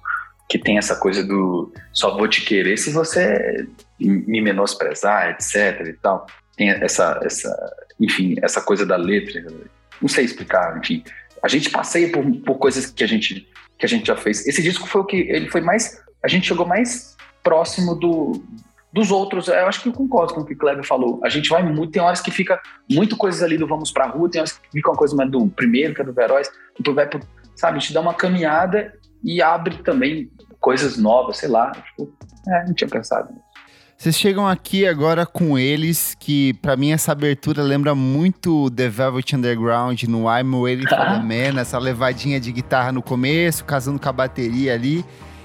[0.52, 3.66] que tem essa coisa do só vou te querer se você
[3.98, 6.26] me menosprezar, etc e tal.
[6.54, 9.42] Tem essa, essa enfim, essa coisa da letra,
[9.98, 11.02] não sei explicar, enfim.
[11.42, 14.46] A gente passeia por, por coisas que a gente que a gente já fez.
[14.46, 18.44] Esse disco foi o que ele foi mais, a gente chegou mais próximo do
[18.92, 21.18] dos outros, eu acho que eu concordo com o que o Kleber falou.
[21.24, 22.60] A gente vai muito, tem horas que fica
[22.90, 25.48] muito coisas ali do Vamos Pra Rua, tem horas que fica uma coisa mais do
[25.48, 27.20] primeiro, que é do Veróis, depois vai pro,
[27.56, 30.30] sabe, gente dá uma caminhada e abre também
[30.61, 31.70] coisas novas, sei lá.
[31.72, 32.12] Tipo,
[32.48, 33.52] é, não tinha pensado nisso.
[34.02, 39.37] Vocês chegam aqui agora com eles, que para mim essa abertura lembra muito The Velvet
[39.37, 44.08] Underground no I'm Waiting for the Man, essa levadinha de guitarra no começo, casando com
[44.08, 45.04] a bateria ali.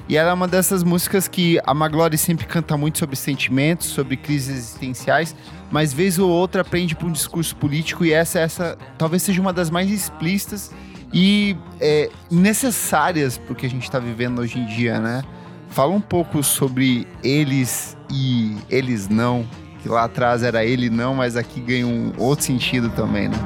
[0.09, 4.17] E ela é uma dessas músicas que a Maglory sempre canta muito sobre sentimentos, sobre
[4.17, 5.35] crises existenciais,
[5.69, 9.53] mas vez ou outra aprende para um discurso político e essa, essa talvez seja uma
[9.53, 10.71] das mais explícitas
[11.13, 15.23] e é, necessárias para o que a gente está vivendo hoje em dia, né?
[15.69, 19.47] Fala um pouco sobre eles e eles não,
[19.81, 23.37] que lá atrás era ele não, mas aqui ganha um outro sentido também, né?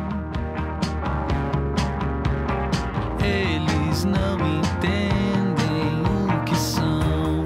[3.23, 7.45] Eles não entendem o que são.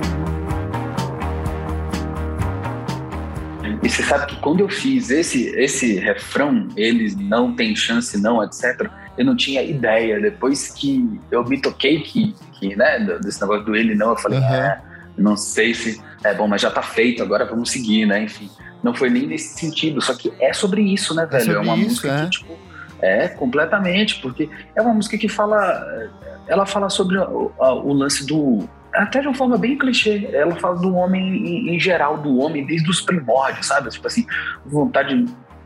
[3.82, 8.43] E você sabe que quando eu fiz esse, esse refrão, eles não têm chance, não,
[8.43, 10.19] etc., eu não tinha ideia.
[10.19, 14.39] Depois que eu me toquei que, que né, desse negócio do ele não, eu falei,
[14.39, 14.45] uhum.
[14.45, 14.82] é,
[15.17, 18.23] não sei se é bom, mas já tá feito, agora vamos seguir, né?
[18.23, 18.49] Enfim,
[18.84, 21.51] não foi nem nesse sentido, só que é sobre isso, né, velho?
[21.51, 22.23] É, é uma isso, música é.
[22.23, 22.58] que, tipo,
[23.01, 26.10] é completamente, porque é uma música que fala,
[26.47, 30.75] ela fala sobre o, o lance do até de uma forma bem clichê, ela fala
[30.78, 33.89] do homem em, em, geral, do homem desde os primórdios, sabe?
[33.89, 34.25] Tipo assim,
[34.65, 35.25] vontade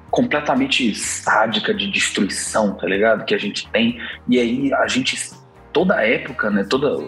[0.09, 3.25] completamente sádica de destruição, tá ligado?
[3.25, 3.99] Que a gente tem.
[4.27, 5.15] E aí a gente
[5.71, 6.65] toda época, né?
[6.67, 7.07] Toda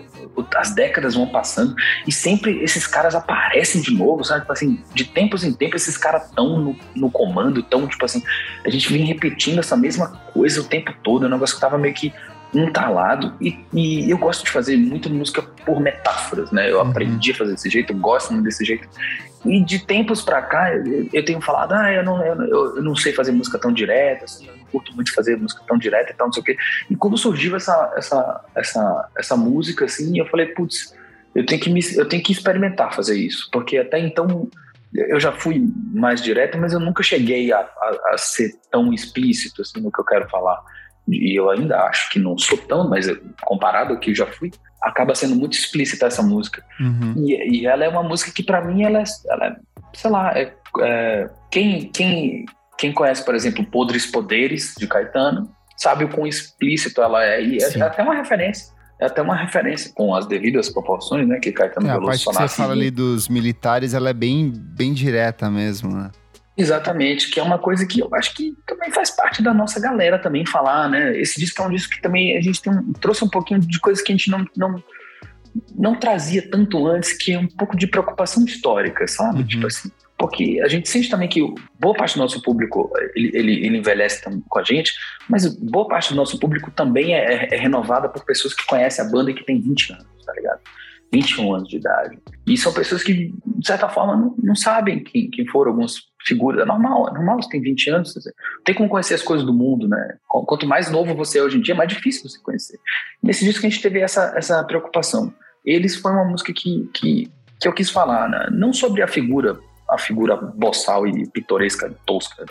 [0.56, 1.76] as décadas vão passando
[2.08, 4.42] e sempre esses caras aparecem de novo, sabe?
[4.42, 8.24] Tipo assim, de tempos em tempos esses caras estão no, no, comando, tão tipo assim,
[8.66, 11.78] a gente vem repetindo essa mesma coisa o tempo todo, é um negócio que tava
[11.78, 12.14] meio que
[12.54, 16.70] entalado e, e eu gosto de fazer muito música por metáforas, né?
[16.70, 16.90] Eu uhum.
[16.90, 18.88] aprendi a fazer desse jeito, gosto muito desse jeito.
[19.43, 20.71] E de tempos para cá,
[21.12, 24.47] eu, tenho falado, ah, eu não, eu, eu, não sei fazer música tão direta, assim,
[24.47, 26.58] eu não curto muito fazer música tão direta e tal, não sei o quê.
[26.89, 30.95] E quando surgiu essa, essa, essa, essa música, assim, eu falei, putz,
[31.34, 34.49] eu tenho que eu tenho que experimentar fazer isso, porque até então
[34.93, 39.62] eu já fui mais direto, mas eu nunca cheguei a, a, a ser tão explícito
[39.62, 40.62] assim no que eu quero falar
[41.12, 43.08] e eu ainda acho que não sou tão, mas
[43.43, 46.63] comparado ao que eu já fui, acaba sendo muito explícita essa música.
[46.80, 47.13] Uhum.
[47.17, 49.56] E, e, ela é uma música que para mim ela é, ela é,
[49.93, 52.45] sei lá, é, é, quem, quem,
[52.78, 57.58] quem conhece, por exemplo, Podres Poderes de Caetano, sabe o quão explícito ela é e
[57.58, 58.71] é, é até uma referência
[59.02, 62.26] é até uma referência com as devidas proporções, né, que Caetano é, Veloso A parte
[62.26, 66.12] que você fala ali dos militares, ela é bem, bem direta mesmo, né?
[66.62, 70.19] Exatamente, que é uma coisa que eu acho que também faz parte da nossa galera
[70.19, 71.17] também falar, né?
[71.17, 74.04] Esse disco é um disco que também a gente tem, trouxe um pouquinho de coisas
[74.04, 74.84] que a gente não, não,
[75.76, 79.39] não trazia tanto antes, que é um pouco de preocupação histórica, sabe?
[79.39, 79.47] Uhum.
[79.47, 81.41] Tipo assim, porque a gente sente também que
[81.80, 84.93] boa parte do nosso público ele, ele, ele envelhece com a gente,
[85.28, 89.04] mas boa parte do nosso público também é, é, é renovada por pessoas que conhecem
[89.04, 90.60] a banda e que tem 20 anos, tá ligado?
[91.12, 92.19] 21 anos de idade.
[92.47, 96.62] E são pessoas que, de certa forma, não, não sabem quem, quem foram algumas figuras.
[96.62, 98.31] É normal, é normal, você tem 20 anos, você
[98.63, 100.15] tem como conhecer as coisas do mundo, né?
[100.27, 102.79] Quanto mais novo você é hoje em dia, mais difícil você conhecer.
[103.21, 105.34] Nesse disco a gente teve essa, essa preocupação.
[105.65, 108.47] Eles foi uma música que, que, que eu quis falar, né?
[108.51, 112.45] não sobre a figura, a figura boçal e pitoresca, tosca,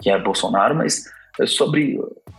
[0.00, 1.04] que é Bolsonaro, mas
[1.46, 1.98] sobre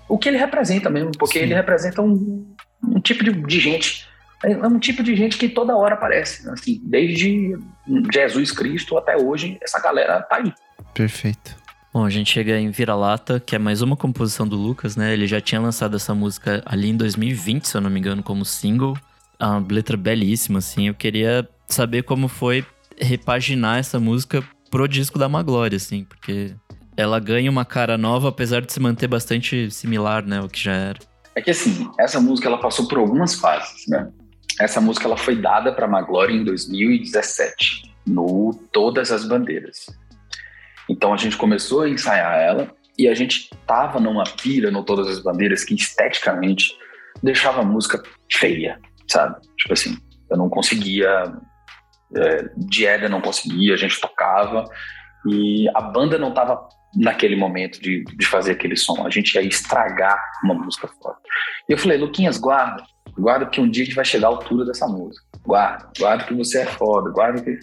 [0.10, 1.46] o que ele representa mesmo, porque Sim.
[1.46, 4.08] ele representa um, um tipo de, de gente
[4.44, 7.58] é, é um tipo de gente que toda hora aparece, assim, desde
[8.14, 10.54] Jesus Cristo até hoje, essa galera tá aí.
[10.94, 11.56] Perfeito.
[11.94, 15.14] Bom, a gente chega em Vira-Lata, que é mais uma composição do Lucas, né?
[15.14, 18.46] Ele já tinha lançado essa música ali em 2020, se eu não me engano, como
[18.46, 18.96] single.
[19.40, 20.88] A letra belíssima, assim.
[20.88, 22.66] Eu queria saber como foi
[23.00, 26.54] repaginar essa música pro disco da Maglória, assim, porque
[26.96, 30.74] ela ganha uma cara nova, apesar de se manter bastante similar, né, ao que já
[30.74, 31.00] era.
[31.36, 34.10] É que assim, essa música ela passou por algumas fases, né?
[34.60, 39.86] Essa música ela foi dada para Maglória em 2017, no Todas as Bandeiras.
[40.90, 45.08] Então a gente começou a ensaiar ela e a gente tava numa pira no Todas
[45.08, 46.74] as Bandeiras que esteticamente
[47.22, 49.40] deixava a música feia, sabe?
[49.58, 49.98] Tipo assim,
[50.30, 51.32] eu não conseguia,
[52.16, 54.64] é, Dieda não conseguia, a gente tocava
[55.28, 59.42] e a banda não tava naquele momento de, de fazer aquele som, a gente ia
[59.42, 61.22] estragar uma música forte.
[61.70, 62.84] E eu falei, Luquinhas, guarda,
[63.18, 65.26] Guarda que um dia a gente vai chegar à altura dessa música.
[65.44, 67.58] Guarda, guarda que você é foda, guarda que.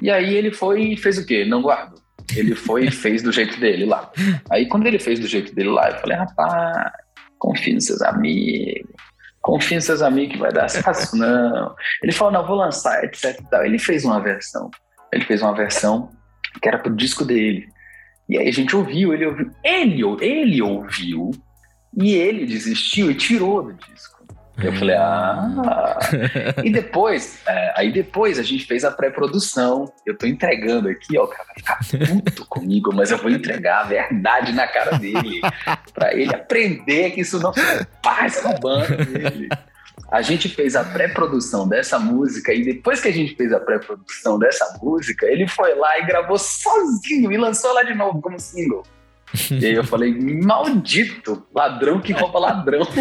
[0.00, 1.44] E aí ele foi e fez o quê?
[1.44, 2.00] Não guardou.
[2.36, 4.10] Ele foi e fez do jeito dele lá.
[4.50, 6.92] Aí quando ele fez do jeito dele lá, eu falei, rapaz,
[7.38, 8.90] confia nos seus amigos,
[9.40, 11.74] confia nos seus amigos que vai dar certo, não.
[12.02, 13.40] Ele falou, não, vou lançar, etc.
[13.62, 14.70] Ele fez uma versão,
[15.12, 16.10] ele fez uma versão
[16.60, 17.66] que era pro disco dele.
[18.28, 21.30] E aí a gente ouviu, ele ouviu, ele, ele ouviu,
[21.96, 24.11] e ele desistiu e tirou do disco.
[24.58, 25.98] Eu falei, ah.
[26.62, 29.92] e depois, é, aí depois a gente fez a pré-produção.
[30.04, 33.80] Eu tô entregando aqui, ó, o cara vai ficar puto comigo, mas eu vou entregar
[33.80, 35.40] a verdade na cara dele.
[35.94, 37.52] pra ele aprender que isso não
[38.02, 39.48] faz banda dele.
[40.10, 44.38] A gente fez a pré-produção dessa música e depois que a gente fez a pré-produção
[44.38, 48.82] dessa música, ele foi lá e gravou sozinho e lançou ela de novo como single.
[49.50, 52.82] E aí eu falei, maldito, ladrão que rouba ladrão.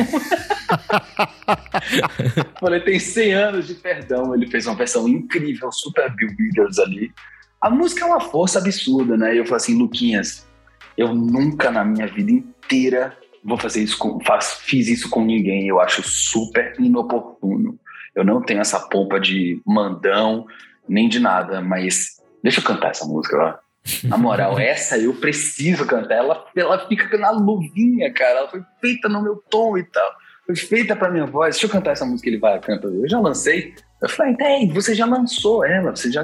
[2.59, 4.33] falei, tem 100 anos de perdão.
[4.33, 7.11] Ele fez uma versão incrível, super Bill Withers ali.
[7.59, 9.35] A música é uma força absurda, né?
[9.35, 10.47] E eu falei assim, Luquinhas,
[10.97, 15.67] eu nunca na minha vida inteira vou fazer isso com, faz, fiz isso com ninguém.
[15.67, 17.77] Eu acho super inoportuno.
[18.15, 20.45] Eu não tenho essa pompa de mandão,
[20.87, 23.59] nem de nada, mas deixa eu cantar essa música lá.
[24.03, 26.15] Na moral, essa eu preciso cantar.
[26.15, 28.39] Ela, ela fica na luvinha, cara.
[28.39, 30.11] Ela foi feita no meu tom e tal.
[30.45, 31.55] Foi feita pra minha voz.
[31.55, 32.87] Deixa eu cantar essa música que ele vai cantar.
[32.87, 33.73] Eu já lancei.
[34.01, 35.95] Eu falei, tem, você já lançou ela.
[35.95, 36.23] Você já.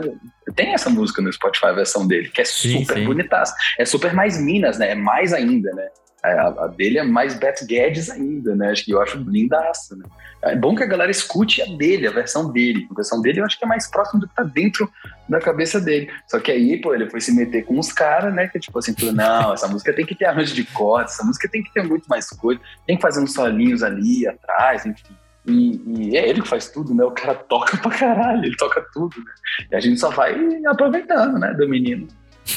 [0.56, 3.06] Tem essa música no Spotify, a versão dele, que é Sim, super sim.
[3.06, 3.56] bonitaça.
[3.78, 4.91] É super mais Minas, né?
[4.91, 5.88] É mais ainda, né?
[6.23, 8.71] A, a dele é mais Beth Guedes ainda, né?
[8.71, 10.03] Acho que eu acho lindaça, né?
[10.43, 12.88] É bom que a galera escute a dele, a versão dele.
[12.89, 14.91] A versão dele eu acho que é mais próximo do que tá dentro
[15.27, 16.10] da cabeça dele.
[16.27, 18.47] Só que aí, pô, ele foi se meter com uns caras, né?
[18.47, 21.47] Que tipo assim, falou, não, essa música tem que ter arranjo de cordas, essa música
[21.49, 25.13] tem que ter muito mais coisa, tem que fazer uns solinhos ali atrás, enfim.
[25.45, 27.03] E, e é ele que faz tudo, né?
[27.06, 29.32] O cara toca pra caralho, ele toca tudo, né?
[29.71, 32.08] E a gente só vai aproveitando, né, do menino.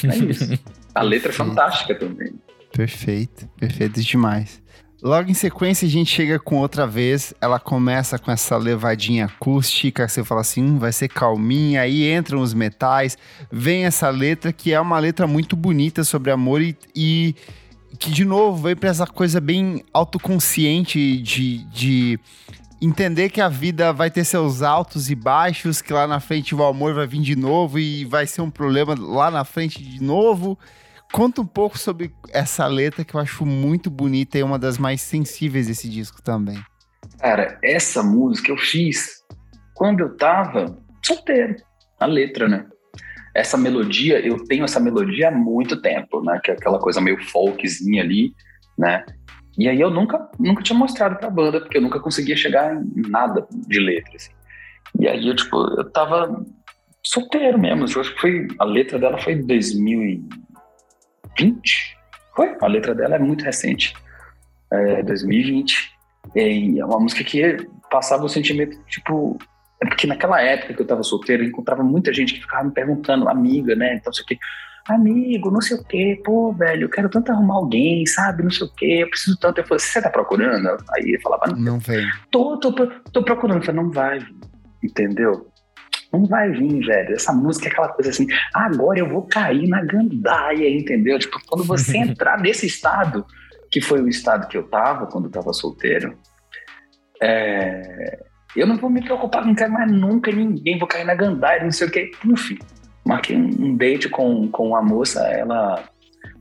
[0.03, 0.59] É isso.
[0.93, 2.33] A letra é fantástica também.
[2.73, 4.61] Perfeito, perfeito demais.
[5.03, 7.33] Logo em sequência, a gente chega com outra vez.
[7.41, 10.07] Ela começa com essa levadinha acústica.
[10.07, 11.81] Você fala assim, hum, vai ser calminha.
[11.81, 13.17] Aí entram os metais.
[13.51, 17.35] Vem essa letra que é uma letra muito bonita sobre amor e, e
[17.97, 22.19] que, de novo, vem pra essa coisa bem autoconsciente de, de
[22.79, 26.63] entender que a vida vai ter seus altos e baixos, que lá na frente o
[26.63, 30.59] amor vai vir de novo e vai ser um problema lá na frente de novo.
[31.11, 35.01] Conta um pouco sobre essa letra que eu acho muito bonita e uma das mais
[35.01, 36.57] sensíveis desse disco também.
[37.19, 39.21] Cara, essa música eu fiz
[39.75, 41.55] quando eu tava solteiro.
[41.99, 42.65] A letra, né?
[43.35, 46.39] Essa melodia, eu tenho essa melodia há muito tempo, né?
[46.43, 48.33] Que é aquela coisa meio folkzinha ali,
[48.77, 49.05] né?
[49.57, 53.09] E aí eu nunca, nunca tinha mostrado pra banda, porque eu nunca conseguia chegar em
[53.09, 54.31] nada de letra, assim.
[54.99, 56.43] E aí eu, tipo, eu tava
[57.05, 57.85] solteiro mesmo.
[57.85, 59.45] Eu acho que foi, a letra dela foi em
[61.37, 61.97] 2020.
[62.35, 62.55] Foi?
[62.61, 63.93] A letra dela é muito recente.
[64.71, 65.91] É 2020.
[66.35, 69.37] E é uma música que passava o sentimento, tipo.
[69.83, 72.71] É porque naquela época que eu tava solteiro, eu encontrava muita gente que ficava me
[72.71, 73.95] perguntando, amiga, né?
[73.95, 74.37] Então, sei o quê.
[74.87, 78.43] Amigo, não sei o quê, pô, velho, eu quero tanto arrumar alguém, sabe?
[78.43, 79.59] Não sei o quê, eu preciso tanto.
[79.59, 80.67] Eu falei, você tá procurando?
[80.93, 82.07] Aí ele falava, não, Não vem.
[82.31, 82.71] tô, tô,
[83.11, 83.57] tô procurando.
[83.57, 84.19] Eu falei, não vai
[84.83, 85.50] entendeu?
[86.11, 87.13] Não vai vir, velho.
[87.13, 91.17] Essa música é aquela coisa assim, agora eu vou cair na gandaia, entendeu?
[91.17, 93.25] Tipo, quando você entrar nesse estado,
[93.69, 96.17] que foi o estado que eu tava quando eu tava solteiro,
[97.21, 98.19] é,
[98.55, 101.71] eu não vou me preocupar, não quero mais nunca ninguém, vou cair na gandaia, não
[101.71, 102.11] sei o quê.
[102.25, 102.59] Enfim,
[103.05, 105.83] marquei um date com, com uma moça, ela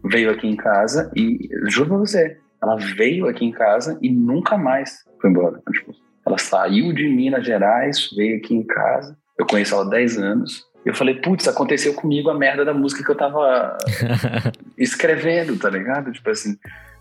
[0.05, 4.57] veio aqui em casa e, juro pra você, ela veio aqui em casa e nunca
[4.59, 5.63] mais foi embora.
[5.73, 5.93] Tipo,
[6.27, 9.17] ela saiu de Minas Gerais, veio aqui em casa.
[9.41, 10.67] Eu conheço ela há 10 anos.
[10.85, 13.79] Eu falei, putz, aconteceu comigo a merda da música que eu tava
[14.77, 16.13] escrevendo, tá ligado?
[16.13, 16.59] Tipo assim,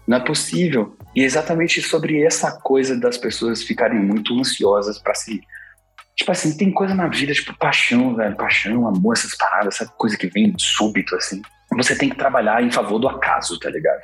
[0.07, 0.95] não é possível.
[1.13, 5.41] E é exatamente sobre essa coisa das pessoas ficarem muito ansiosas pra se.
[6.15, 8.37] Tipo assim, tem coisa na vida, tipo paixão, velho.
[8.37, 11.41] Paixão, amor, essas paradas, essa coisa que vem súbito, assim.
[11.75, 13.99] Você tem que trabalhar em favor do acaso, tá ligado?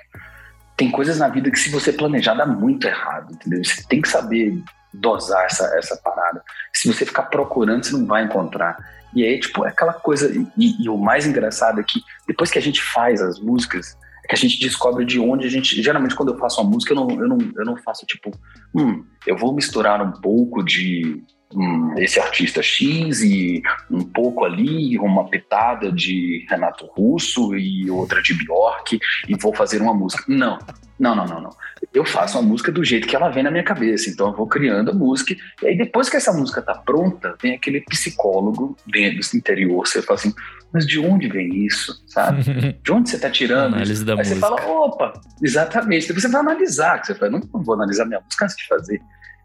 [0.76, 3.64] Tem coisas na vida que se você planejar dá muito errado, entendeu?
[3.64, 4.62] Você tem que saber
[5.00, 6.44] dosar essa, essa parada.
[6.74, 8.78] Se você ficar procurando, você não vai encontrar.
[9.14, 10.32] E aí, tipo, é aquela coisa.
[10.58, 14.28] E, e o mais engraçado é que depois que a gente faz as músicas, é
[14.28, 15.82] que a gente descobre de onde a gente.
[15.82, 18.32] Geralmente, quando eu faço uma música, eu não, eu não, eu não faço tipo,
[18.74, 21.24] hum, eu vou misturar um pouco de
[21.54, 28.22] hum, esse artista X e um pouco ali, uma pitada de Renato Russo e outra
[28.22, 30.24] de Bjork, e vou fazer uma música.
[30.28, 30.58] Não,
[31.00, 31.50] não, não, não, não.
[31.98, 34.10] Eu faço a música do jeito que ela vem na minha cabeça.
[34.10, 35.36] Então eu vou criando a música.
[35.62, 39.88] E aí depois que essa música tá pronta, vem aquele psicólogo dentro do interior.
[39.88, 40.34] Você fala assim,
[40.74, 42.04] mas de onde vem isso?
[42.08, 42.44] Sabe?
[42.84, 43.76] De onde você tá tirando?
[43.76, 44.36] Análise da aí música.
[44.36, 46.08] você fala, opa, exatamente.
[46.08, 47.04] Depois você vai analisar.
[47.04, 49.02] Você fala, não vou analisar minha música antes de fazer.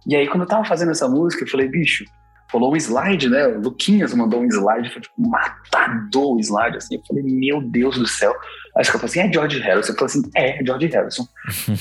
[0.07, 2.05] E aí quando eu tava fazendo essa música, eu falei, bicho,
[2.53, 3.46] rolou um slide, né?
[3.46, 6.96] O Luquinhas mandou um slide, foi tipo matador o slide, assim.
[6.96, 8.34] Eu falei, meu Deus do céu.
[8.76, 9.92] Aí você falou assim, é George Harrison.
[9.92, 11.26] Eu falei assim, é, é George Harrison.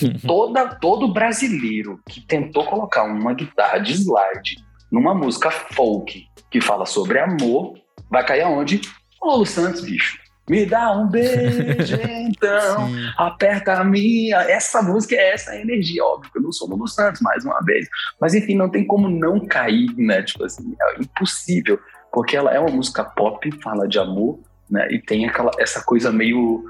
[0.01, 4.57] E toda, todo brasileiro que tentou colocar uma guitarra de slide
[4.91, 7.77] numa música folk que fala sobre amor,
[8.09, 8.81] vai cair aonde?
[9.21, 10.17] O Lulu Santos, bicho.
[10.49, 12.87] Me dá um beijo, então.
[12.87, 13.11] Sim.
[13.17, 14.37] Aperta a minha.
[14.37, 16.31] Essa música é essa energia, óbvio.
[16.35, 17.87] Eu não sou Lulu Santos, mais uma vez.
[18.19, 20.23] Mas enfim, não tem como não cair, né?
[20.23, 21.79] Tipo assim, é impossível.
[22.11, 24.91] Porque ela é uma música pop, fala de amor, né?
[24.91, 26.65] E tem aquela, essa coisa meio.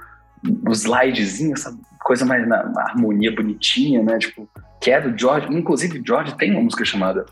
[0.68, 4.18] O slidezinho, essa coisa mais na, na harmonia bonitinha, né?
[4.20, 4.50] Tipo,
[4.82, 5.48] que é do George.
[5.54, 7.26] Inclusive, George tem uma música chamada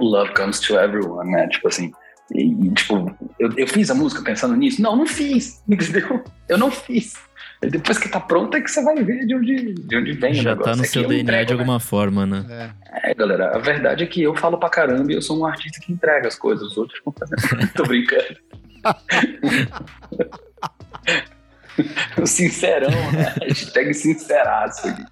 [0.00, 1.46] Love Comes to Everyone, né?
[1.48, 1.92] Tipo assim.
[2.32, 4.80] E, tipo, eu, eu fiz a música pensando nisso?
[4.80, 6.24] Não, não fiz, entendeu?
[6.48, 7.14] Eu não fiz.
[7.60, 10.34] Depois que tá pronto é que você vai ver de onde, de onde vem o
[10.34, 12.44] Já tá no seu eu DNA entrego, de alguma forma, né?
[12.48, 12.70] É.
[13.10, 15.80] É, galera, a verdade é que eu falo pra caramba e eu sou um artista
[15.80, 17.72] que entrega as coisas, os outros vão fazendo.
[17.74, 18.36] Tô brincando.
[22.20, 23.34] o sincerão, né?
[23.42, 25.04] Hashtag sinceraço aqui.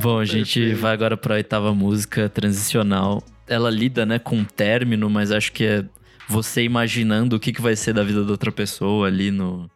[0.00, 3.22] Bom, a gente vai agora pra oitava música transicional.
[3.46, 5.84] Ela lida, né, com um término, mas acho que é
[6.28, 9.70] você imaginando o que, que vai ser da vida da outra pessoa ali no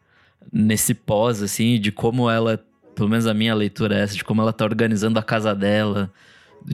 [0.52, 2.62] nesse pós, assim, de como ela,
[2.94, 6.10] pelo menos a minha leitura é essa, de como ela tá organizando a casa dela,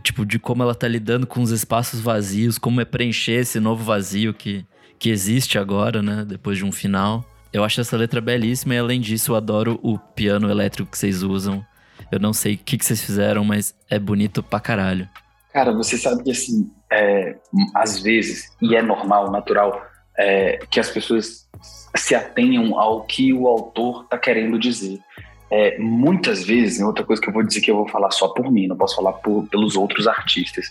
[0.02, 3.82] tipo, de como ela tá lidando com os espaços vazios, como é preencher esse novo
[3.82, 4.64] vazio que,
[4.98, 7.28] que existe agora, né, depois de um final.
[7.52, 11.22] Eu acho essa letra belíssima e além disso eu adoro o piano elétrico que vocês
[11.22, 11.64] usam.
[12.10, 15.08] Eu não sei o que, que vocês fizeram, mas é bonito pra caralho.
[15.52, 17.36] Cara, você sabe que assim, é,
[17.74, 19.84] às vezes, e é normal, natural,
[20.16, 21.48] é, que as pessoas
[21.96, 25.00] se atenham ao que o autor está querendo dizer.
[25.50, 28.28] É, muitas vezes, e outra coisa que eu vou dizer que eu vou falar só
[28.28, 30.66] por mim, não posso falar por, pelos outros artistas.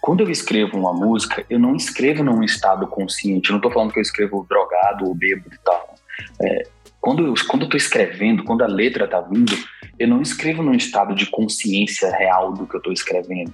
[0.00, 3.50] Quando eu escrevo uma música, eu não escrevo num estado consciente.
[3.50, 5.94] Eu não estou falando que eu escrevo drogado ou bêbado e tal.
[6.40, 6.66] É,
[7.00, 9.52] quando eu tô escrevendo, quando a letra tá vindo,
[9.98, 13.52] eu não escrevo num estado de consciência real do que eu estou escrevendo.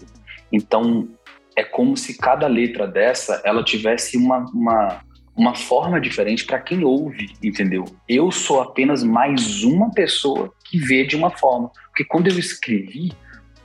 [0.53, 1.09] Então,
[1.57, 5.01] é como se cada letra dessa ela tivesse uma, uma,
[5.37, 7.85] uma forma diferente para quem ouve, entendeu?
[8.09, 11.71] Eu sou apenas mais uma pessoa que vê de uma forma.
[11.89, 13.13] Porque quando eu escrevi,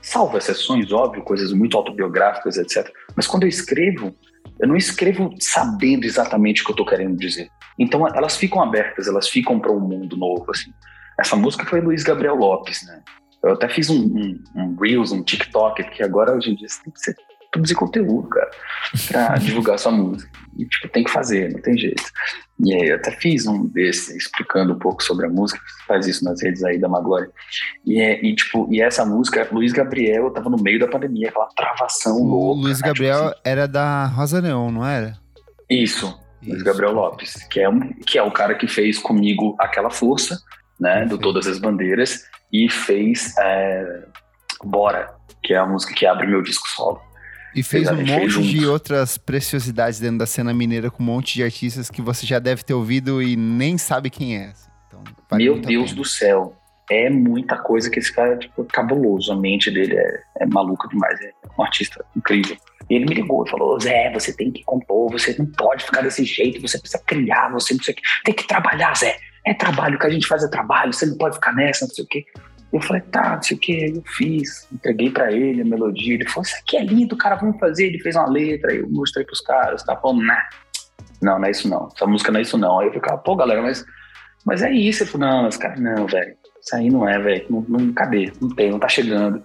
[0.01, 2.91] salvo exceções, óbvio, coisas muito autobiográficas, etc.
[3.15, 4.15] Mas quando eu escrevo,
[4.59, 7.49] eu não escrevo sabendo exatamente o que eu estou querendo dizer.
[7.77, 10.71] Então elas ficam abertas, elas ficam para um mundo novo, assim.
[11.19, 13.01] Essa música foi Luiz Gabriel Lopes, né?
[13.43, 16.83] Eu até fiz um, um, um Reels, um TikTok, porque agora hoje em dia você
[16.83, 17.15] tem que ser,
[17.51, 18.51] produzir conteúdo, cara,
[19.07, 20.29] pra divulgar sua música.
[20.57, 22.03] E, tipo, tem que fazer, não tem jeito.
[22.65, 26.25] E aí eu até fiz um desse, explicando um pouco sobre a música, faz isso
[26.25, 27.29] nas redes aí da Maglória.
[27.85, 31.47] E, é, e, tipo, e essa música, Luiz Gabriel, tava no meio da pandemia, aquela
[31.55, 32.61] travação O louca.
[32.61, 32.87] Luiz né?
[32.87, 35.07] Gabriel Tipo era da Rosa Leão, não era?
[35.07, 35.19] assim,
[35.69, 36.65] isso, Luiz Isso.
[36.65, 40.37] Gabriel Lopes, que é, um, que é o cara que fez comigo aquela força,
[40.79, 41.17] né, do.
[41.17, 44.03] Todas as Bandeiras, e fez é,
[44.63, 47.08] Bora, que é a música que abre meu disco solo.
[47.55, 48.71] E fez um monte de junto.
[48.71, 52.63] outras preciosidades dentro da cena mineira com um monte de artistas que você já deve
[52.63, 54.45] ter ouvido e nem sabe quem é.
[54.45, 54.69] assim.
[54.87, 56.55] Então, vale meu Deus do céu,
[56.89, 60.87] é muita coisa que esse cara, tipo, é cabuloso, a mente dele é, é maluca
[60.87, 62.57] demais, é um artista incrível.
[62.89, 66.01] E ele me ligou e falou, Zé, você tem que compor, você não pode ficar
[66.01, 69.17] desse jeito, você precisa criar, você não sei o quê, tem que trabalhar, Zé.
[69.45, 71.93] É trabalho, o que a gente faz é trabalho, você não pode ficar nessa, não
[71.93, 72.25] sei o quê.
[72.71, 76.27] Eu falei, tá, não sei o que, eu fiz, entreguei pra ele a melodia, ele
[76.27, 79.41] falou, isso aqui é lindo, cara, vamos fazer, ele fez uma letra, eu mostrei pros
[79.41, 79.95] caras, tá?
[79.95, 80.47] Falando, nah.
[81.21, 83.35] não, não é isso não, essa música não é isso não, aí eu ficava, pô
[83.35, 83.83] galera, mas,
[84.45, 87.45] mas é isso, ele falou, não, mas cara, não, velho, isso aí não é, velho,
[87.49, 89.43] não, não, cadê, não tem, não tá chegando,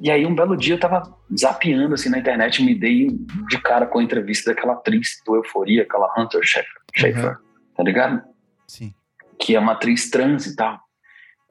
[0.00, 1.02] e aí um belo dia eu tava
[1.38, 3.06] zapeando assim na internet me dei
[3.48, 7.38] de cara com a entrevista daquela atriz do Euforia, aquela Hunter Schafer, Schafer
[7.76, 8.22] tá ligado?
[8.66, 8.92] Sim.
[9.38, 10.80] que é uma atriz trans e tal.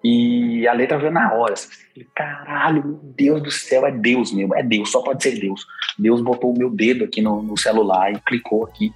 [0.03, 1.53] E a letra veio na hora.
[1.53, 1.69] Assim,
[2.13, 5.65] Caralho, meu Deus do céu, é Deus mesmo, é Deus, só pode ser Deus.
[5.97, 8.91] Deus botou o meu dedo aqui no, no celular e clicou aqui.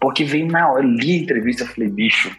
[0.00, 2.34] Porque veio na hora, eu li a entrevista e falei, bicho,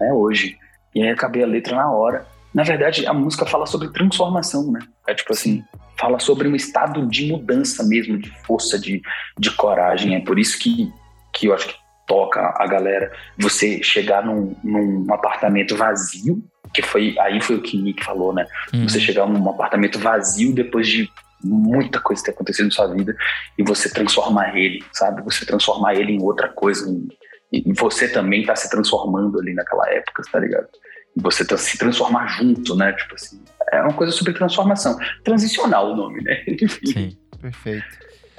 [0.00, 0.56] é hoje.
[0.94, 2.26] E aí acabei a letra na hora.
[2.54, 4.80] Na verdade, a música fala sobre transformação, né?
[5.06, 5.62] É tipo assim,
[5.98, 9.00] fala sobre um estado de mudança mesmo, de força, de,
[9.38, 10.16] de coragem.
[10.16, 10.90] É por isso que,
[11.32, 11.74] que eu acho que
[12.06, 13.12] toca a galera.
[13.38, 16.42] Você chegar num, num apartamento vazio
[16.72, 18.46] que foi aí foi o que Nick falou, né?
[18.72, 18.88] Uhum.
[18.88, 21.08] Você chegar num apartamento vazio depois de
[21.42, 23.16] muita coisa ter acontecido na sua vida
[23.58, 25.22] e você transformar ele, sabe?
[25.22, 26.88] Você transformar ele em outra coisa.
[26.90, 27.08] em-
[27.52, 30.68] e você também tá se transformando ali naquela época, tá ligado?
[31.16, 32.92] E você tá se transformar junto, né?
[32.92, 33.42] Tipo assim,
[33.72, 34.96] é uma coisa sobre transformação.
[35.24, 36.44] Transicional o nome, né?
[36.46, 37.18] Enfim, Sim.
[37.40, 37.84] Perfeito.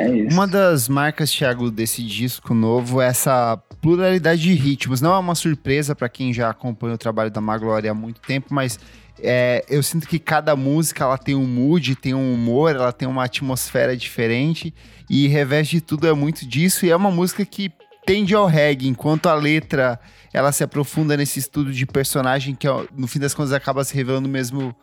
[0.01, 0.33] É isso.
[0.33, 5.01] Uma das marcas, Thiago, desse disco novo é essa pluralidade de ritmos.
[5.01, 8.53] Não é uma surpresa para quem já acompanha o trabalho da Maglória há muito tempo,
[8.53, 8.79] mas
[9.19, 13.07] é, eu sinto que cada música ela tem um mood, tem um humor, ela tem
[13.07, 14.73] uma atmosfera diferente
[15.09, 16.85] e reveste de tudo é muito disso.
[16.85, 17.71] E é uma música que
[18.05, 19.99] tende ao reggae, enquanto a letra
[20.33, 24.27] ela se aprofunda nesse estudo de personagem que no fim das contas acaba se revelando
[24.27, 24.75] mesmo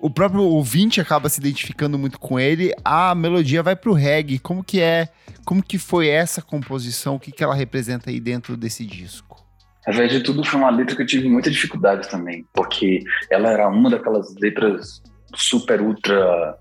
[0.00, 4.38] o próprio ouvinte acaba se identificando muito com ele, a melodia vai pro reggae.
[4.38, 5.08] Como que é?
[5.44, 7.16] Como que foi essa composição?
[7.16, 9.44] O que, que ela representa aí dentro desse disco?
[9.86, 13.68] Na verdade, tudo foi uma letra que eu tive muita dificuldade também, porque ela era
[13.68, 15.00] uma daquelas letras
[15.34, 16.58] super ultra,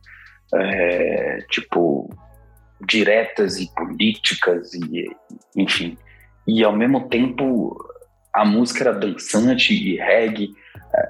[0.53, 2.07] é, tipo,
[2.87, 5.09] diretas e políticas, e
[5.55, 5.97] enfim.
[6.47, 7.75] E ao mesmo tempo,
[8.31, 10.53] a música era dançante e reggae.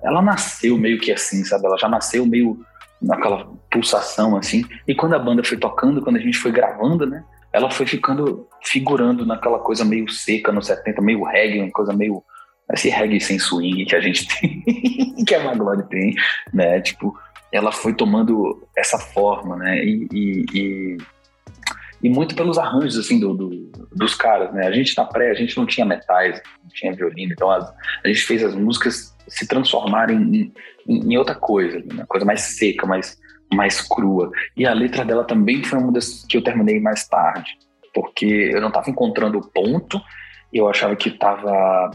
[0.04, 1.66] Ela nasceu meio que assim, sabe?
[1.66, 2.60] Ela já nasceu meio
[3.02, 4.64] naquela pulsação assim.
[4.88, 7.24] E quando a banda foi tocando, quando a gente foi gravando, né?
[7.52, 12.24] Ela foi ficando figurando naquela coisa meio seca nos 70, meio reggae, uma coisa meio
[12.74, 16.16] esse reggae sem swing que a gente tem, que a Maglore tem,
[16.54, 16.82] né?
[16.82, 17.16] Tipo,
[17.52, 19.84] ela foi tomando essa forma, né?
[19.84, 20.98] E, e, e,
[22.06, 23.50] e muito pelos arranjos, assim, do, do,
[23.92, 24.68] dos caras, né?
[24.68, 27.68] A gente na pré, a gente não tinha metais, não tinha violino, então as,
[28.04, 30.54] a gente fez as músicas se transformarem em,
[30.88, 31.86] em, em outra coisa, né?
[31.94, 33.20] uma coisa mais seca, mais,
[33.52, 34.30] mais crua.
[34.56, 37.58] E a letra dela também foi uma das que eu terminei mais tarde,
[37.92, 40.00] porque eu não estava encontrando o ponto,
[40.54, 41.90] eu achava que estava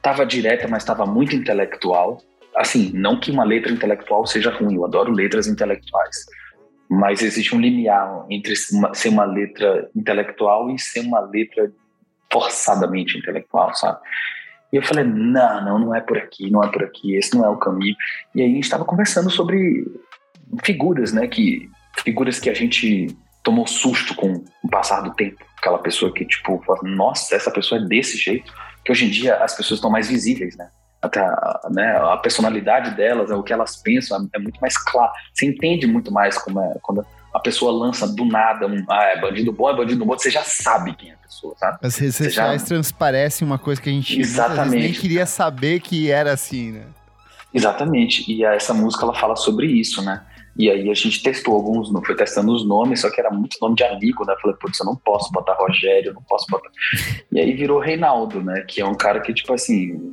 [0.00, 2.22] tava direta, mas estava muito intelectual.
[2.56, 6.24] Assim, não que uma letra intelectual seja ruim, eu adoro letras intelectuais,
[6.88, 11.72] mas existe um limiar entre ser uma letra intelectual e ser uma letra
[12.32, 13.98] forçadamente intelectual, sabe?
[14.72, 17.44] E eu falei, não, não, não é por aqui, não é por aqui, esse não
[17.44, 17.94] é o caminho.
[18.34, 19.86] E aí a gente estava conversando sobre
[20.64, 21.68] figuras, né, que
[22.02, 23.08] figuras que a gente
[23.42, 25.44] tomou susto com o passar do tempo.
[25.56, 28.52] Aquela pessoa que, tipo, fala, nossa, essa pessoa é desse jeito.
[28.84, 30.68] Que hoje em dia as pessoas estão mais visíveis, né?
[31.02, 35.12] Até a, né, a personalidade delas, o que elas pensam é muito mais claro.
[35.32, 39.20] Você entende muito mais como é, quando a pessoa lança do nada um, ah, é
[39.20, 41.78] bandido bom, é bandido bom, você já sabe quem é a pessoa, sabe?
[41.82, 45.00] As redes sociais já- transparecem uma coisa que a gente vezes nem Exatamente.
[45.00, 46.84] queria saber que era assim, né?
[47.52, 48.30] Exatamente.
[48.30, 50.24] E essa música ela fala sobre isso, né?
[50.58, 53.58] E aí a gente testou alguns, não foi testando os nomes, só que era muito
[53.60, 54.32] nome de amigo, né?
[54.32, 56.70] Eu falei, putz, eu não posso botar Rogério, eu não posso botar.
[57.30, 58.64] E aí virou Reinaldo, né?
[58.66, 60.08] Que é um cara que, tipo assim,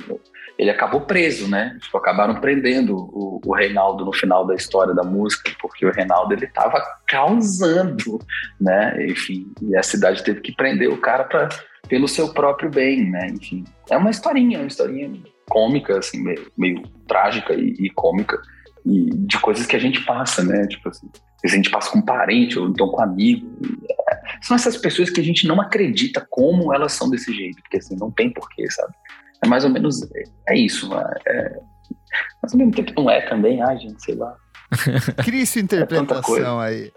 [0.58, 1.76] ele acabou preso, né?
[1.80, 6.32] Tipo, acabaram prendendo o, o Reinaldo no final da história da música, porque o Reinaldo
[6.32, 8.20] ele tava causando,
[8.60, 9.06] né?
[9.06, 11.48] Enfim, e a cidade teve que prender o cara pra,
[11.88, 13.28] pelo seu próprio bem, né?
[13.28, 15.10] Enfim, é uma historinha, uma historinha
[15.48, 18.40] cômica, assim, meio, meio trágica e, e cômica,
[18.86, 20.66] e de coisas que a gente passa, né?
[20.68, 21.08] Tipo assim,
[21.44, 23.50] a gente passa com um parente ou então com um amigo.
[24.08, 27.78] É, são essas pessoas que a gente não acredita como elas são desse jeito, porque
[27.78, 28.94] assim, não tem porquê, sabe?
[29.44, 30.90] É mais ou menos, é, é isso?
[30.94, 31.60] É,
[32.42, 34.34] mas ao mesmo tempo não é também, ai gente, sei lá.
[35.22, 36.90] Cria sua tanta interpretação aí,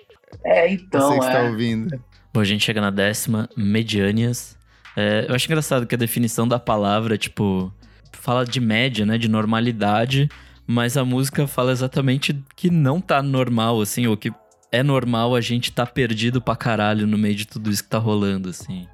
[0.46, 1.50] É, então, você que está é.
[1.50, 2.02] ouvindo.
[2.34, 4.58] Bom, a gente chega na décima, mediâneas.
[4.96, 7.72] É, eu acho engraçado que a definição da palavra, tipo,
[8.14, 9.18] fala de média, né?
[9.18, 10.30] De normalidade,
[10.66, 14.32] mas a música fala exatamente que não tá normal, assim, ou que
[14.72, 17.98] é normal a gente tá perdido pra caralho no meio de tudo isso que tá
[17.98, 18.88] rolando, assim.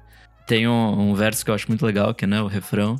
[0.46, 2.96] Tem um, um verso que eu acho muito legal, que é né, o refrão.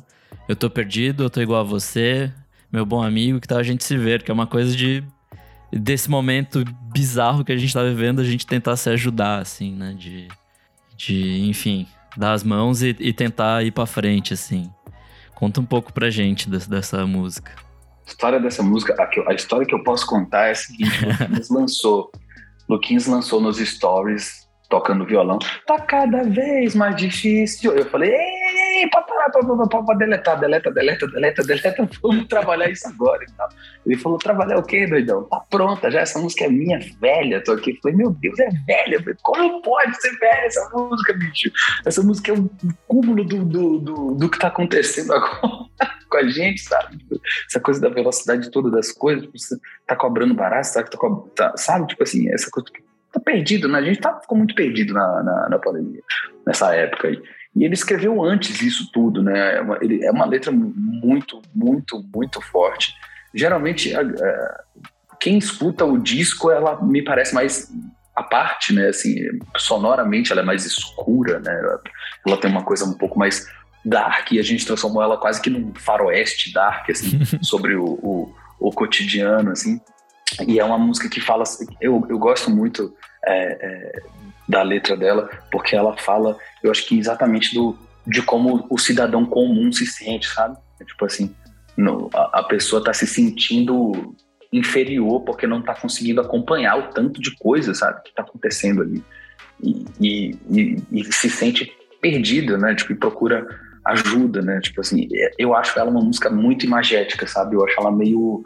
[0.47, 2.31] Eu tô perdido, eu tô igual a você,
[2.71, 5.03] meu bom amigo, que tal a gente se ver, que é uma coisa de
[5.71, 9.93] desse momento bizarro que a gente tá vivendo, a gente tentar se ajudar, assim, né?
[9.97, 10.27] De,
[10.95, 14.69] de enfim, dar as mãos e, e tentar ir pra frente, assim.
[15.33, 17.51] Conta um pouco pra gente des- dessa música.
[18.05, 21.49] A história dessa música, a, a história que eu posso contar é a seguinte: Luquinhas
[21.49, 22.11] lançou,
[22.69, 25.39] Luquinhas lançou nos stories tocando violão.
[25.65, 27.75] Tá cada vez mais difícil.
[27.75, 33.23] Eu falei, ei, ei, pode parar, deletar, deleta, deleta, deleta, deleta, vamos trabalhar isso agora
[33.23, 33.49] e tal.
[33.85, 35.23] Ele falou, trabalhar o quê, doidão?
[35.23, 37.43] Tá pronta, já essa música é minha velha.
[37.43, 38.95] Tô aqui, falei, meu Deus, é velha.
[38.95, 41.51] Eu falei, Como pode ser velha essa música, bicho?
[41.85, 42.49] Essa música é um
[42.87, 45.65] cúmulo do, do, do, do que tá acontecendo agora
[46.09, 46.97] com a gente, sabe?
[47.49, 50.89] Essa coisa da velocidade toda das coisas, você tá cobrando barato, sabe?
[50.89, 50.97] Tá,
[51.35, 51.87] tá- sabe?
[51.87, 52.84] Tipo assim, essa coisa que
[53.15, 53.79] tá perdido, né?
[53.79, 56.01] A gente tá, ficou muito perdido na, na, na pandemia,
[56.45, 57.21] nessa época aí.
[57.55, 59.57] E ele escreveu antes isso tudo, né?
[59.57, 62.93] É uma, ele, é uma letra muito, muito, muito forte.
[63.33, 64.63] geralmente, a, a,
[65.19, 67.71] quem escuta o disco, ela me parece mais
[68.15, 68.87] a parte, né?
[68.87, 69.15] Assim,
[69.57, 71.51] sonoramente ela é mais escura, né?
[71.51, 71.81] Ela,
[72.27, 73.47] ela tem uma coisa um pouco mais
[73.83, 78.35] dark e a gente transformou ela quase que num faroeste dark, assim, sobre o, o,
[78.59, 79.79] o, cotidiano, assim.
[80.47, 81.43] E é uma música que fala,
[81.79, 82.93] eu, eu gosto muito
[83.25, 84.01] é, é,
[84.47, 89.25] da letra dela, porque ela fala, eu acho que exatamente do, de como o cidadão
[89.25, 90.57] comum se sente, sabe?
[90.79, 91.33] É tipo assim,
[91.75, 94.15] no, a, a, pessoa está se sentindo
[94.51, 99.03] inferior porque não está conseguindo acompanhar o tanto de coisa, sabe, que está acontecendo ali.
[99.61, 101.71] E, e, e, e, se sente
[102.01, 102.75] perdido, né?
[102.75, 103.45] Tipo, e procura
[103.85, 104.59] ajuda, né?
[104.61, 107.55] Tipo assim, é, eu acho ela uma música muito imagética, sabe?
[107.55, 108.43] Eu acho ela meio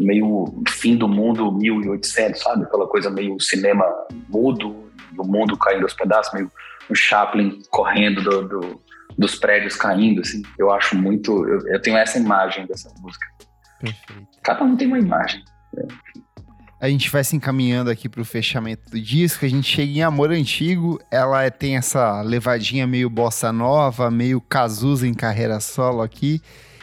[0.00, 2.64] meio fim do mundo 1800, sabe?
[2.64, 3.84] Aquela coisa meio cinema
[4.28, 6.50] mudo, o mundo caindo aos pedaços, meio
[6.88, 8.80] o Chaplin correndo do, do,
[9.16, 10.42] dos prédios caindo, assim.
[10.58, 11.46] Eu acho muito.
[11.46, 13.26] Eu, eu, tenho essa imagem dessa música.
[13.78, 14.26] Perfeito.
[14.42, 15.44] Cada um tem uma imagem.
[15.74, 15.86] Né?
[16.80, 19.44] A gente vai se encaminhando aqui para o fechamento do disco.
[19.44, 20.98] A gente chega em Amor Antigo.
[21.10, 26.40] Ela é, tem essa levadinha meio bossa nova, meio Cazuza em carreira solo aqui.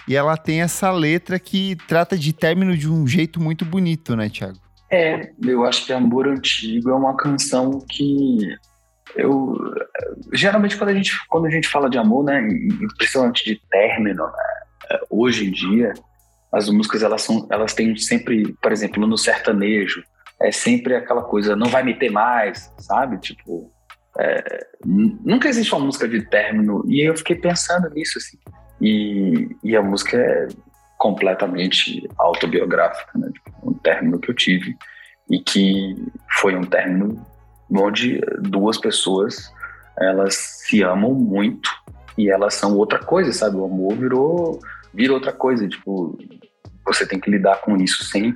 [0.07, 4.29] E ela tem essa letra que trata de término de um jeito muito bonito, né,
[4.29, 4.57] Thiago?
[4.89, 8.55] É, eu acho que Amor Antigo é uma canção que
[9.15, 9.57] eu
[10.33, 12.41] geralmente quando a gente quando a gente fala de amor, né,
[12.97, 15.93] principalmente de término, né, hoje em dia
[16.53, 20.01] as músicas elas são elas têm sempre, por exemplo, no sertanejo,
[20.41, 23.19] é sempre aquela coisa, não vai me ter mais, sabe?
[23.19, 23.71] Tipo,
[24.19, 28.37] é, nunca existe uma música de término e eu fiquei pensando nisso assim.
[28.81, 30.47] E, e a música é
[30.97, 33.29] completamente autobiográfica, né?
[33.31, 34.75] Tipo, um término que eu tive
[35.29, 35.95] e que
[36.39, 37.25] foi um término
[37.69, 39.51] onde duas pessoas
[39.99, 41.69] elas se amam muito
[42.17, 43.57] e elas são outra coisa, sabe?
[43.57, 44.59] O amor virou,
[44.93, 45.67] virou outra coisa.
[45.67, 46.17] Tipo,
[46.85, 48.35] você tem que lidar com isso sem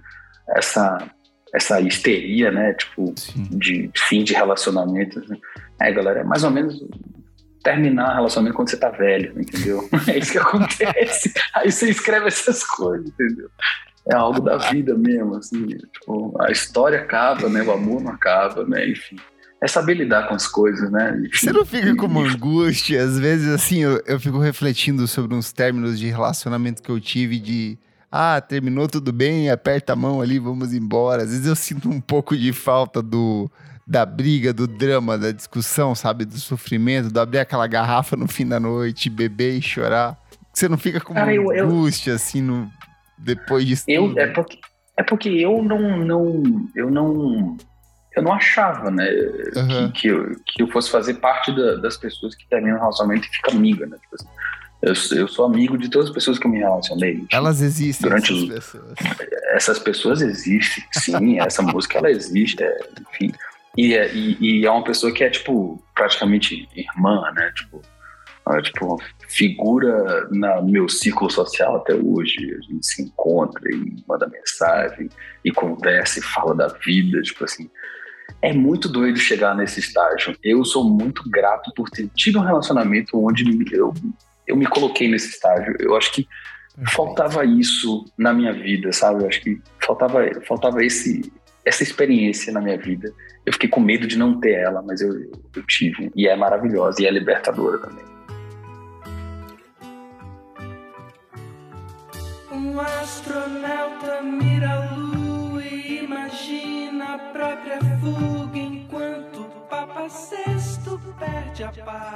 [0.50, 1.10] essa
[1.54, 2.74] essa histeria, né?
[2.74, 3.14] Tipo,
[3.52, 5.20] de fim de relacionamento.
[5.28, 5.38] Né?
[5.82, 6.82] É, galera, é mais ou menos
[7.64, 9.88] terminar relacionamento quando você tá velho, entendeu?
[10.08, 11.34] É isso que acontece.
[11.54, 13.50] Aí você escreve essas coisas, entendeu?
[14.12, 15.68] É algo da vida mesmo, assim.
[15.68, 17.62] Tipo, a história acaba, né?
[17.62, 18.90] O amor não acaba, né?
[18.90, 19.18] Enfim
[19.62, 21.22] é saber lidar com as coisas, né?
[21.32, 23.04] Você não fica com uma angústia?
[23.04, 27.40] Às vezes, assim, eu, eu fico refletindo sobre uns términos de relacionamento que eu tive
[27.40, 27.78] de...
[28.12, 31.22] Ah, terminou tudo bem, aperta a mão ali, vamos embora.
[31.22, 33.50] Às vezes eu sinto um pouco de falta do,
[33.92, 36.24] da briga, do drama, da discussão, sabe?
[36.24, 40.18] Do sofrimento, do abrir aquela garrafa no fim da noite, beber e chorar.
[40.54, 42.16] Você não fica com Cara, uma eu, angústia, eu...
[42.16, 42.72] assim, no,
[43.18, 44.20] depois disso eu, tudo?
[44.20, 44.60] É porque,
[44.96, 47.58] é porque eu não, não, eu não
[48.16, 49.10] eu não achava, né,
[49.56, 49.92] uhum.
[49.92, 53.28] que, que, eu, que eu fosse fazer parte da, das pessoas que terminam o relacionamento
[53.28, 53.98] e fica amiga, né?
[54.02, 54.28] Tipo assim,
[54.82, 57.20] eu, eu sou amigo de todas as pessoas que eu me relacionei.
[57.20, 58.94] Tipo, Elas existem, durante essas os, pessoas.
[59.54, 62.78] Essas pessoas existem, sim, essa música ela existe, é,
[63.14, 63.32] enfim.
[63.78, 67.52] E, é, e, e, é uma pessoa que é, tipo, praticamente irmã, né?
[67.56, 67.82] Tipo,
[68.50, 72.36] é, tipo, figura no meu círculo social até hoje.
[72.38, 75.10] A gente se encontra e manda mensagem
[75.44, 77.70] e conversa e fala da vida, tipo assim.
[78.42, 80.36] É muito doido chegar nesse estágio.
[80.44, 83.94] Eu sou muito grato por ter tido um relacionamento onde eu,
[84.48, 85.76] eu me coloquei nesse estágio.
[85.80, 86.28] Eu acho que
[86.94, 89.24] faltava isso na minha vida, sabe?
[89.24, 91.32] Eu acho que faltava, faltava esse,
[91.66, 93.14] essa experiência na minha vida.
[93.46, 95.12] Eu fiquei com medo de não ter ela, mas eu,
[95.56, 96.12] eu tive.
[96.16, 98.06] E é maravilhosa e é libertadora também.
[102.52, 109.11] Um astronauta mira a lua e imagina a própria fuga enquanto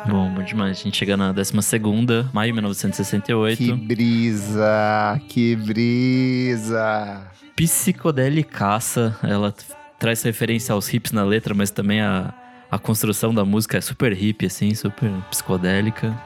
[0.07, 0.79] Bom, bom demais.
[0.79, 1.53] A gente chega na 12
[2.33, 3.57] maio de 1968.
[3.57, 7.21] Que brisa, que brisa.
[7.55, 9.53] Psicodélicaça, ela
[9.99, 12.33] traz referência aos hips na letra, mas também a,
[12.71, 16.17] a construção da música é super hip, assim, super psicodélica.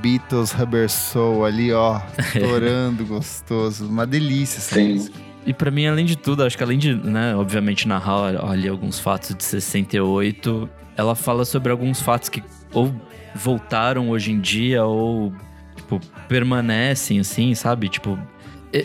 [0.00, 3.86] Beatles Rubber Soul ali, ó, estourando, gostoso.
[3.86, 4.94] Uma delícia essa Sim.
[4.94, 5.18] música.
[5.44, 9.00] E para mim, além de tudo, acho que além de, né, obviamente, narrar ali alguns
[9.00, 12.94] fatos de 68, ela fala sobre alguns fatos que ou
[13.34, 15.32] voltaram hoje em dia ou,
[15.76, 17.88] tipo, permanecem, assim, sabe?
[17.88, 18.18] Tipo,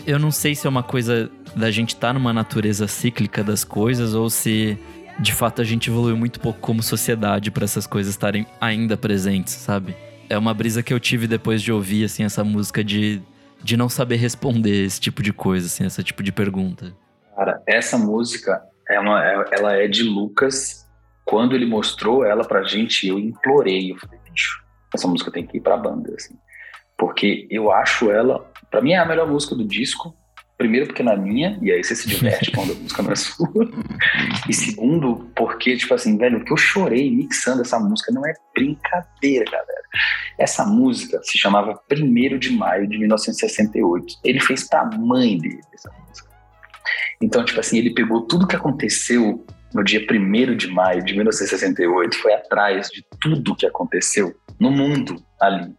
[0.06, 3.64] eu não sei se é uma coisa da gente estar tá numa natureza cíclica das
[3.64, 4.78] coisas ou se
[5.18, 9.54] de fato a gente evoluiu muito pouco como sociedade para essas coisas estarem ainda presentes,
[9.54, 9.96] sabe?
[10.28, 13.22] é uma brisa que eu tive depois de ouvir, assim, essa música de,
[13.62, 16.92] de não saber responder esse tipo de coisa, assim, esse tipo de pergunta.
[17.34, 20.86] Cara, essa música, uma, é, ela é de Lucas.
[21.28, 23.92] Quando ele mostrou ela pra gente, eu implorei.
[23.92, 24.64] Eu falei, bicho,
[24.94, 26.34] essa música tem que ir pra banda, assim.
[26.96, 30.16] Porque eu acho ela, pra mim é a melhor música do disco.
[30.56, 33.46] Primeiro, porque é minha, e aí você se diverte quando a música não é sua.
[34.48, 38.32] E segundo, porque, tipo assim, velho, o que eu chorei mixando essa música não é
[38.54, 39.82] brincadeira, galera.
[40.38, 44.14] Essa música se chamava 1 de Maio de 1968.
[44.24, 46.30] Ele fez pra mãe dele essa música.
[47.20, 49.44] Então, tipo assim, ele pegou tudo que aconteceu
[49.74, 55.22] no dia 1 de maio de 1968, foi atrás de tudo que aconteceu no mundo
[55.40, 55.72] ali.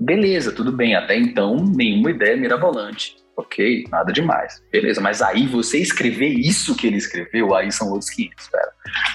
[0.00, 3.16] Beleza, tudo bem, até então nenhuma ideia mirabolante.
[3.36, 4.62] Ok, nada demais.
[4.70, 8.72] Beleza, mas aí você escrever isso que ele escreveu, aí são outros 500, pera.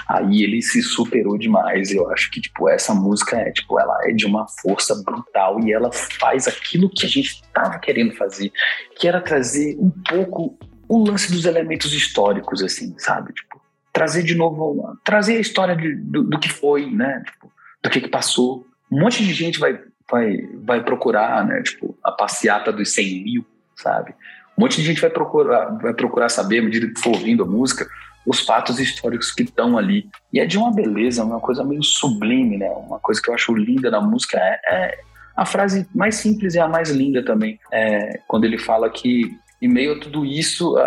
[0.10, 1.91] Aí ele se superou demais.
[1.91, 5.72] Eu acho que, tipo, essa música é, tipo, ela é de uma força brutal e
[5.72, 8.52] ela faz aquilo que a gente tava querendo fazer,
[8.97, 10.58] que era trazer um pouco
[10.89, 13.32] o lance dos elementos históricos, assim, sabe?
[13.32, 13.59] Tipo,
[13.91, 17.23] trazer de novo, trazer a história de, do, do, que foi, né?
[17.25, 17.51] Tipo,
[17.83, 18.65] do que, que passou.
[18.91, 19.79] Um monte de gente vai,
[20.09, 21.61] vai, vai procurar, né?
[21.61, 24.13] Tipo, a passeata dos 100 mil, sabe?
[24.57, 27.47] Um monte de gente vai procurar, vai procurar saber, à medida que for ouvindo a
[27.47, 27.87] música,
[28.25, 30.07] os fatos históricos que estão ali.
[30.31, 32.69] E é de uma beleza, uma coisa meio sublime, né?
[32.69, 34.99] Uma coisa que eu acho linda na música é, é
[35.35, 37.59] a frase mais simples e a mais linda também.
[37.71, 40.77] É quando ele fala que, em meio a tudo isso,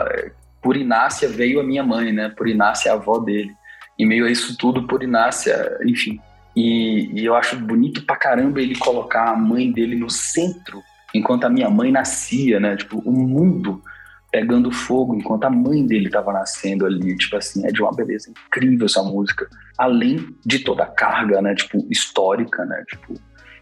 [0.62, 2.28] por Inácia veio a minha mãe, né?
[2.28, 3.52] Por Inácia a avó dele.
[3.98, 6.20] Em meio a isso tudo, por Inácia, enfim.
[6.54, 10.80] E, e, eu acho bonito pra caramba ele colocar a mãe dele no centro,
[11.14, 12.76] enquanto a minha mãe nascia, né?
[12.76, 13.82] Tipo, o mundo
[14.30, 17.16] pegando fogo enquanto a mãe dele estava nascendo ali.
[17.16, 19.46] Tipo assim, é de uma beleza incrível essa música.
[19.76, 21.54] Além de toda a carga, né?
[21.54, 22.82] Tipo, histórica, né?
[22.88, 23.14] Tipo,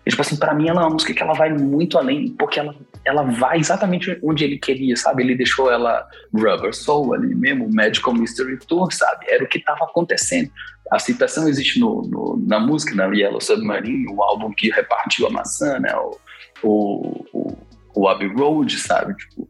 [0.07, 2.59] e, tipo assim, pra mim ela é uma música que ela vai muito além, porque
[2.59, 2.75] ela,
[3.11, 5.23] ela vai exatamente onde ele queria, sabe?
[5.23, 9.27] Ele deixou ela Rubber Soul ali mesmo, Magical Mystery Tour, sabe?
[9.29, 10.51] Era o que estava acontecendo.
[10.91, 15.31] A citação existe no, no, na música, na Yellow Submarine, o álbum que repartiu a
[15.31, 15.95] maçã, né?
[15.97, 16.17] O,
[16.63, 17.57] o, o,
[17.95, 19.15] o Abbey Road, sabe?
[19.17, 19.49] Tipo,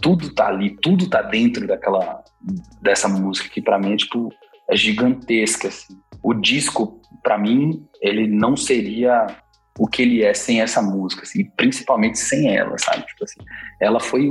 [0.00, 2.24] tudo tá ali, tudo tá dentro daquela
[2.80, 4.32] dessa música que para mim é tipo
[4.68, 5.98] é gigantesca assim.
[6.22, 9.26] O disco para mim ele não seria
[9.80, 13.06] o que ele é sem essa música, assim, principalmente sem ela, sabe?
[13.06, 13.40] Tipo assim,
[13.80, 14.28] ela foi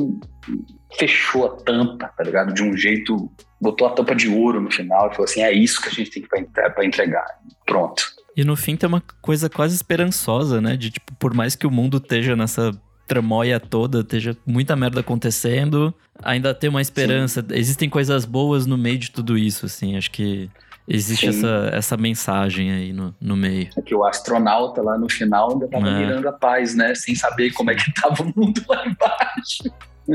[0.95, 2.54] fechou a tampa, tá ligado?
[2.54, 5.82] De um jeito, botou a tampa de ouro no final e falou assim: é isso
[5.82, 7.26] que a gente tem que para entregar.
[7.66, 8.04] Pronto.
[8.38, 10.78] E no fim tem uma coisa quase esperançosa, né?
[10.78, 12.72] De tipo, por mais que o mundo esteja nessa
[13.08, 15.91] tramóia toda, esteja muita merda acontecendo,
[16.22, 17.41] ainda tem uma esperança.
[17.41, 17.56] Sim.
[17.56, 19.97] Existem coisas boas no meio de tudo isso, assim.
[19.97, 20.47] Acho que
[20.90, 23.70] Existe essa, essa mensagem aí no, no meio.
[23.78, 26.00] É que o astronauta lá no final ainda tava é.
[26.00, 26.96] mirando a paz, né?
[26.96, 29.64] Sem saber como é que tava o mundo lá embaixo.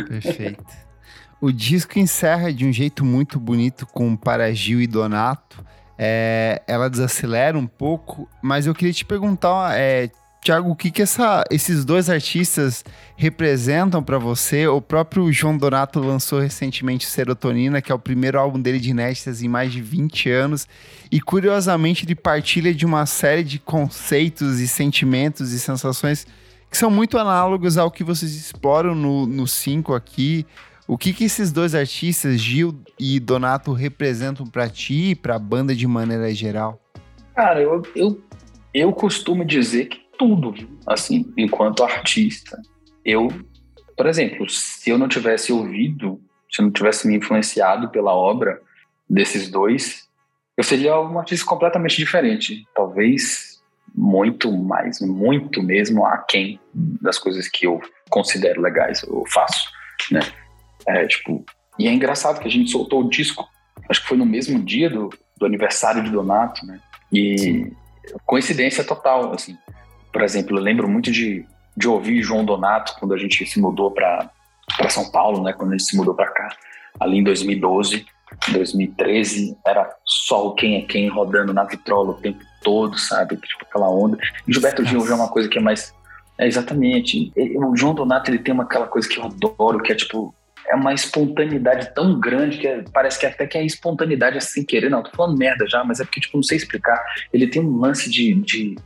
[0.09, 0.65] Perfeito.
[1.41, 5.65] O disco encerra de um jeito muito bonito com Para Gil e Donato.
[5.97, 10.11] É, ela desacelera um pouco, mas eu queria te perguntar, é,
[10.45, 12.85] Tiago, o que, que essa, esses dois artistas
[13.17, 14.67] representam para você?
[14.67, 19.43] O próprio João Donato lançou recentemente Serotonina, que é o primeiro álbum dele de inéditas
[19.43, 20.69] em mais de 20 anos.
[21.11, 26.27] E curiosamente, ele partilha de uma série de conceitos e sentimentos e sensações
[26.71, 30.45] que são muito análogos ao que vocês exploram no 5 aqui.
[30.87, 35.39] O que, que esses dois artistas, Gil e Donato, representam para ti e para a
[35.39, 36.79] banda de maneira geral?
[37.35, 38.23] Cara, eu, eu,
[38.75, 40.55] eu costumo dizer que tudo,
[40.87, 42.61] assim, enquanto artista.
[43.05, 43.29] Eu,
[43.97, 48.61] por exemplo, se eu não tivesse ouvido, se eu não tivesse me influenciado pela obra
[49.09, 50.09] desses dois,
[50.57, 52.67] eu seria um artista completamente diferente.
[52.75, 53.55] Talvez
[53.95, 59.69] muito mais, muito mesmo aquém das coisas que eu considero legais, eu faço,
[60.11, 60.21] né?
[60.87, 61.45] É, tipo,
[61.79, 63.49] e é engraçado que a gente soltou o disco,
[63.89, 66.81] acho que foi no mesmo dia do, do aniversário de Donato, né?
[67.13, 67.77] E Sim.
[68.27, 69.57] coincidência total, assim.
[70.15, 71.45] Por exemplo, eu lembro muito de,
[71.77, 74.31] de ouvir João Donato quando a gente se mudou para
[74.89, 75.53] São Paulo, né?
[75.53, 76.49] Quando a gente se mudou para cá,
[77.01, 78.07] ali em 2012,
[78.53, 83.37] 2013, era só o quem é quem rodando na vitrola o tempo todo, sabe?
[83.37, 84.17] Tipo aquela onda.
[84.47, 85.93] E Gilberto Gil é uma coisa que é mais.
[86.39, 87.33] É, exatamente.
[87.57, 90.33] O João Donato ele tem uma, aquela coisa que eu adoro, que é tipo.
[90.69, 94.89] É uma espontaneidade tão grande que é, parece que até que é espontaneidade assim querer.
[94.91, 97.05] Não, tô falando merda já, mas é porque, tipo, não sei explicar.
[97.33, 98.77] Ele tem um lance de, de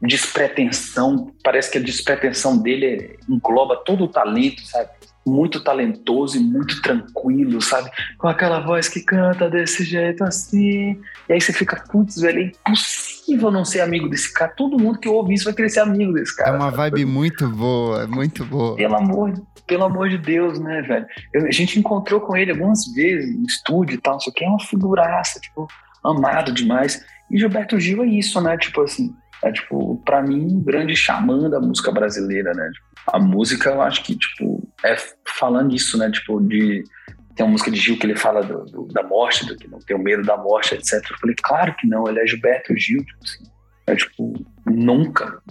[0.00, 4.90] despretensão, parece que a despretensão dele engloba todo o talento, sabe?
[5.24, 7.88] Muito talentoso e muito tranquilo, sabe?
[8.18, 11.00] Com aquela voz que canta desse jeito assim.
[11.28, 14.52] E aí você fica, putz, velho, é impossível não ser amigo desse cara.
[14.56, 16.50] Todo mundo que ouve isso vai querer ser amigo desse cara.
[16.50, 18.74] É uma vibe muito boa, muito boa.
[18.74, 19.32] Pelo amor,
[19.66, 21.06] pelo amor de Deus, né, velho?
[21.32, 24.34] Eu, a gente encontrou com ele algumas vezes no estúdio e tal, não sei o
[24.34, 25.68] que, é uma figuraça, tipo,
[26.04, 27.00] amado demais.
[27.30, 28.56] E Gilberto Gil é isso, né?
[28.58, 32.70] Tipo assim, é, tipo, pra mim, um grande xamã da música brasileira, né?
[32.70, 36.10] Tipo, a música, eu acho que, tipo, é falando isso, né?
[36.10, 36.84] Tipo, de.
[37.34, 39.78] Tem uma música de Gil que ele fala do, do, da morte, do que não
[39.78, 41.02] tem medo da morte, etc.
[41.10, 43.44] Eu falei, claro que não, ele é Gilberto Gil, tipo assim.
[43.86, 44.32] É tipo,
[44.66, 45.42] nunca,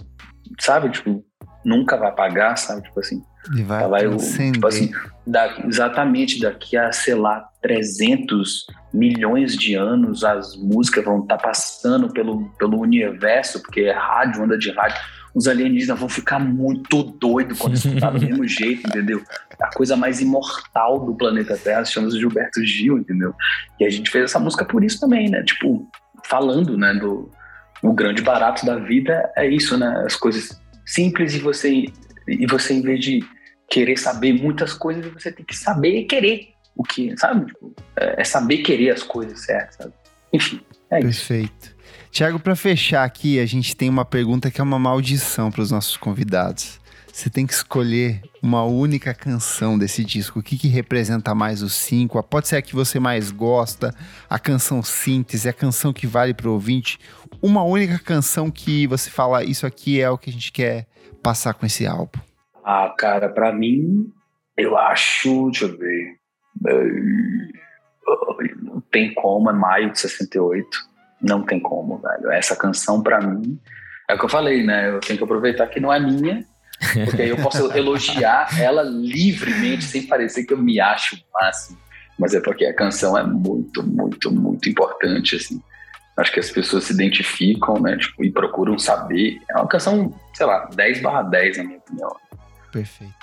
[0.60, 0.90] sabe?
[0.90, 1.24] Tipo,
[1.64, 2.82] nunca vai apagar, sabe?
[2.82, 3.22] Tipo assim.
[3.56, 4.90] E vai, vai, tipo assim,
[5.26, 12.12] da- exatamente daqui a, sei lá, 300 milhões de anos, as músicas vão estar passando
[12.12, 15.00] pelo, pelo universo, porque é rádio, onda de rádio.
[15.34, 19.22] Os alienígenas vão ficar muito doidos quando escutar do mesmo jeito, entendeu?
[19.60, 23.34] A coisa mais imortal do planeta Terra se chama Gilberto Gil, entendeu?
[23.80, 25.42] E a gente fez essa música por isso também, né?
[25.42, 25.88] Tipo,
[26.24, 27.30] falando, né, do
[27.82, 30.04] o grande barato da vida é isso, né?
[30.06, 31.86] As coisas simples e você
[32.26, 33.24] e você em vez de
[33.70, 37.46] querer saber muitas coisas, você tem que saber querer o que, sabe?
[37.46, 39.92] Tipo, é é saber querer as coisas certas, sabe?
[40.32, 40.60] Enfim,
[40.90, 41.26] é isso.
[41.26, 41.76] Perfeito.
[42.10, 45.70] Tiago, para fechar aqui, a gente tem uma pergunta que é uma maldição para os
[45.70, 46.78] nossos convidados.
[47.12, 50.38] Você tem que escolher uma única canção desse disco.
[50.38, 52.20] O que, que representa mais os cinco?
[52.22, 53.94] Pode ser a que você mais gosta,
[54.30, 56.98] a canção síntese, a canção que vale para o ouvinte.
[57.42, 60.86] Uma única canção que você fala, isso aqui é o que a gente quer
[61.22, 62.18] passar com esse álbum.
[62.64, 64.10] Ah, cara, pra mim,
[64.56, 66.16] eu acho, deixa eu ver.
[68.62, 70.66] Não tem como, é maio de 68.
[71.20, 72.30] Não tem como, velho.
[72.30, 73.60] Essa canção, pra mim,
[74.08, 74.88] é o que eu falei, né?
[74.88, 76.44] Eu tenho que aproveitar que não é minha,
[77.04, 81.78] porque aí eu posso elogiar ela livremente, sem parecer que eu me acho o máximo.
[82.18, 85.60] Mas é porque a canção é muito, muito, muito importante, assim.
[86.16, 87.96] Acho que as pessoas se identificam, né?
[87.96, 89.40] Tipo, e procuram saber.
[89.50, 92.16] É uma canção, sei lá, 10 barra 10, na minha opinião.
[92.70, 93.22] Perfeito.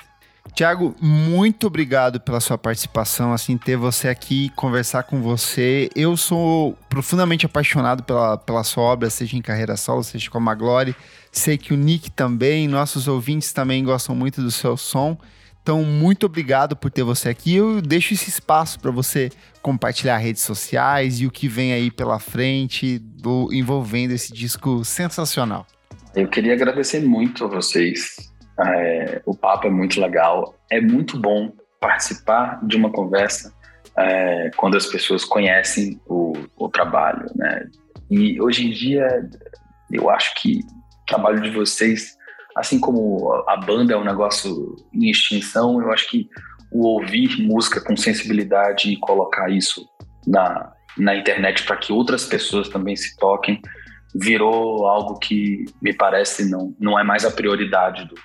[0.53, 5.89] Tiago, muito obrigado pela sua participação, assim, ter você aqui, conversar com você.
[5.95, 10.41] Eu sou profundamente apaixonado pela, pela sua obra, seja em carreira solo, seja com a
[10.41, 10.95] Maglore.
[11.31, 15.17] Sei que o Nick também, nossos ouvintes também gostam muito do seu som.
[15.61, 17.55] Então, muito obrigado por ter você aqui.
[17.55, 19.29] Eu deixo esse espaço para você
[19.61, 25.67] compartilhar redes sociais e o que vem aí pela frente do envolvendo esse disco sensacional.
[26.15, 28.15] Eu queria agradecer muito a vocês.
[28.59, 30.55] É, o papo é muito legal.
[30.71, 33.53] É muito bom participar de uma conversa
[33.95, 37.67] é, quando as pessoas conhecem o, o trabalho, né?
[38.09, 39.29] E hoje em dia,
[39.91, 40.61] eu acho que
[41.09, 42.15] trabalho de vocês,
[42.55, 46.29] assim como a banda é um negócio em extinção, eu acho que
[46.71, 49.87] o ouvir música com sensibilidade e colocar isso
[50.27, 53.59] na, na internet para que outras pessoas também se toquem
[54.15, 58.15] virou algo que me parece não, não é mais a prioridade do,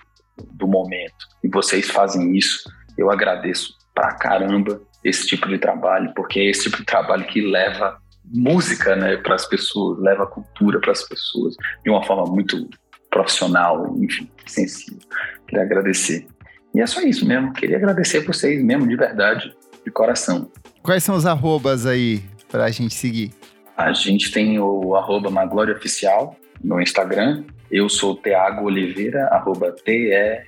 [0.53, 1.27] do momento.
[1.43, 2.63] E vocês fazem isso.
[2.97, 7.41] Eu agradeço pra caramba esse tipo de trabalho, porque é esse tipo de trabalho que
[7.41, 7.99] leva
[8.33, 12.69] música né, para as pessoas, leva cultura para as pessoas de uma forma muito
[13.11, 14.99] profissional, enfim, sensível.
[15.47, 16.27] Queria agradecer.
[16.75, 17.53] E é só isso mesmo.
[17.53, 19.55] Queria agradecer a vocês mesmo, de verdade,
[19.85, 20.51] de coração.
[20.83, 23.33] Quais são os arrobas aí pra gente seguir?
[23.77, 27.45] A gente tem o arroba Maglória Oficial no Instagram.
[27.71, 30.47] Eu sou Tiago Oliveira, arroba T-E-A-G-O-L-I-V-I-R-A.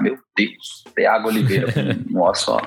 [0.00, 2.60] Meu Deus, Tiago Oliveira, com um ó só.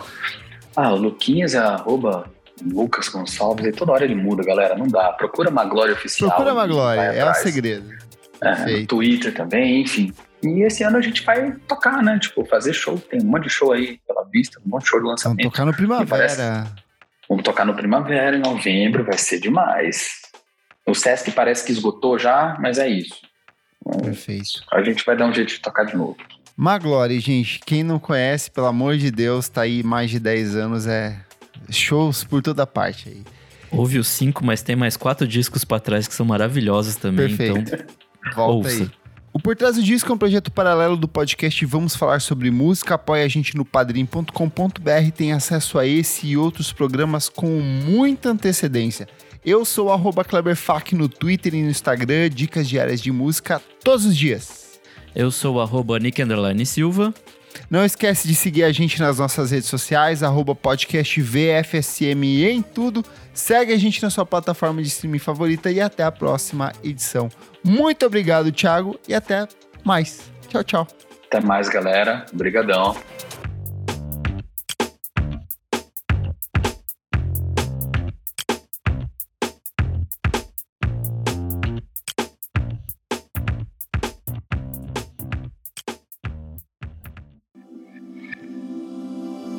[0.76, 2.30] Ah, o Luquinhas é arroba
[2.62, 4.76] Lucas Gonçalves, e toda hora ele muda, galera.
[4.76, 5.12] Não dá.
[5.14, 6.30] Procura Maglória Oficial.
[6.30, 7.90] Procura a Maglória, vai é o segredo.
[8.42, 8.88] É, no.
[8.88, 10.14] Twitter também, enfim.
[10.44, 12.20] E esse ano a gente vai tocar, né?
[12.20, 13.00] Tipo, fazer show.
[13.00, 15.50] Tem um monte de show aí pela vista, um monte de show de Vamos lançamento.
[15.50, 16.66] tocar no Primavera.
[17.30, 20.22] Vamos tocar no Primavera, em novembro, vai ser demais.
[20.86, 23.16] O Sesc parece que esgotou já, mas é isso.
[24.04, 24.64] Perfeito.
[24.72, 26.18] A gente vai dar um jeito de tocar de novo.
[26.56, 30.88] Maglore, gente, quem não conhece, pelo amor de Deus, tá aí mais de 10 anos,
[30.88, 31.18] é
[31.70, 33.24] shows por toda parte aí.
[33.72, 37.28] Houve os cinco, mas tem mais quatro discos pra trás que são maravilhosos também.
[37.28, 37.74] Perfeito.
[37.74, 37.86] Então,
[38.36, 38.84] Volta ouça.
[38.84, 38.92] aí.
[39.34, 42.94] O Por Trás do Disco é um projeto paralelo do podcast Vamos Falar Sobre Música.
[42.94, 49.08] Apoie a gente no padrim.com.br, tem acesso a esse e outros programas com muita antecedência.
[49.44, 54.16] Eu sou o KleberFac no Twitter e no Instagram, dicas diárias de música todos os
[54.16, 54.63] dias.
[55.16, 57.14] Eu sou o arroba Nick Underline Silva.
[57.70, 63.04] Não esquece de seguir a gente nas nossas redes sociais, arroba podcast VFSM em tudo.
[63.34, 67.30] Segue a gente na sua plataforma de streaming favorita e até a próxima edição.
[67.64, 69.48] Muito obrigado, Thiago, e até
[69.84, 70.32] mais.
[70.50, 70.88] Tchau, tchau.
[71.28, 72.26] Até mais, galera.
[72.32, 72.96] Obrigadão.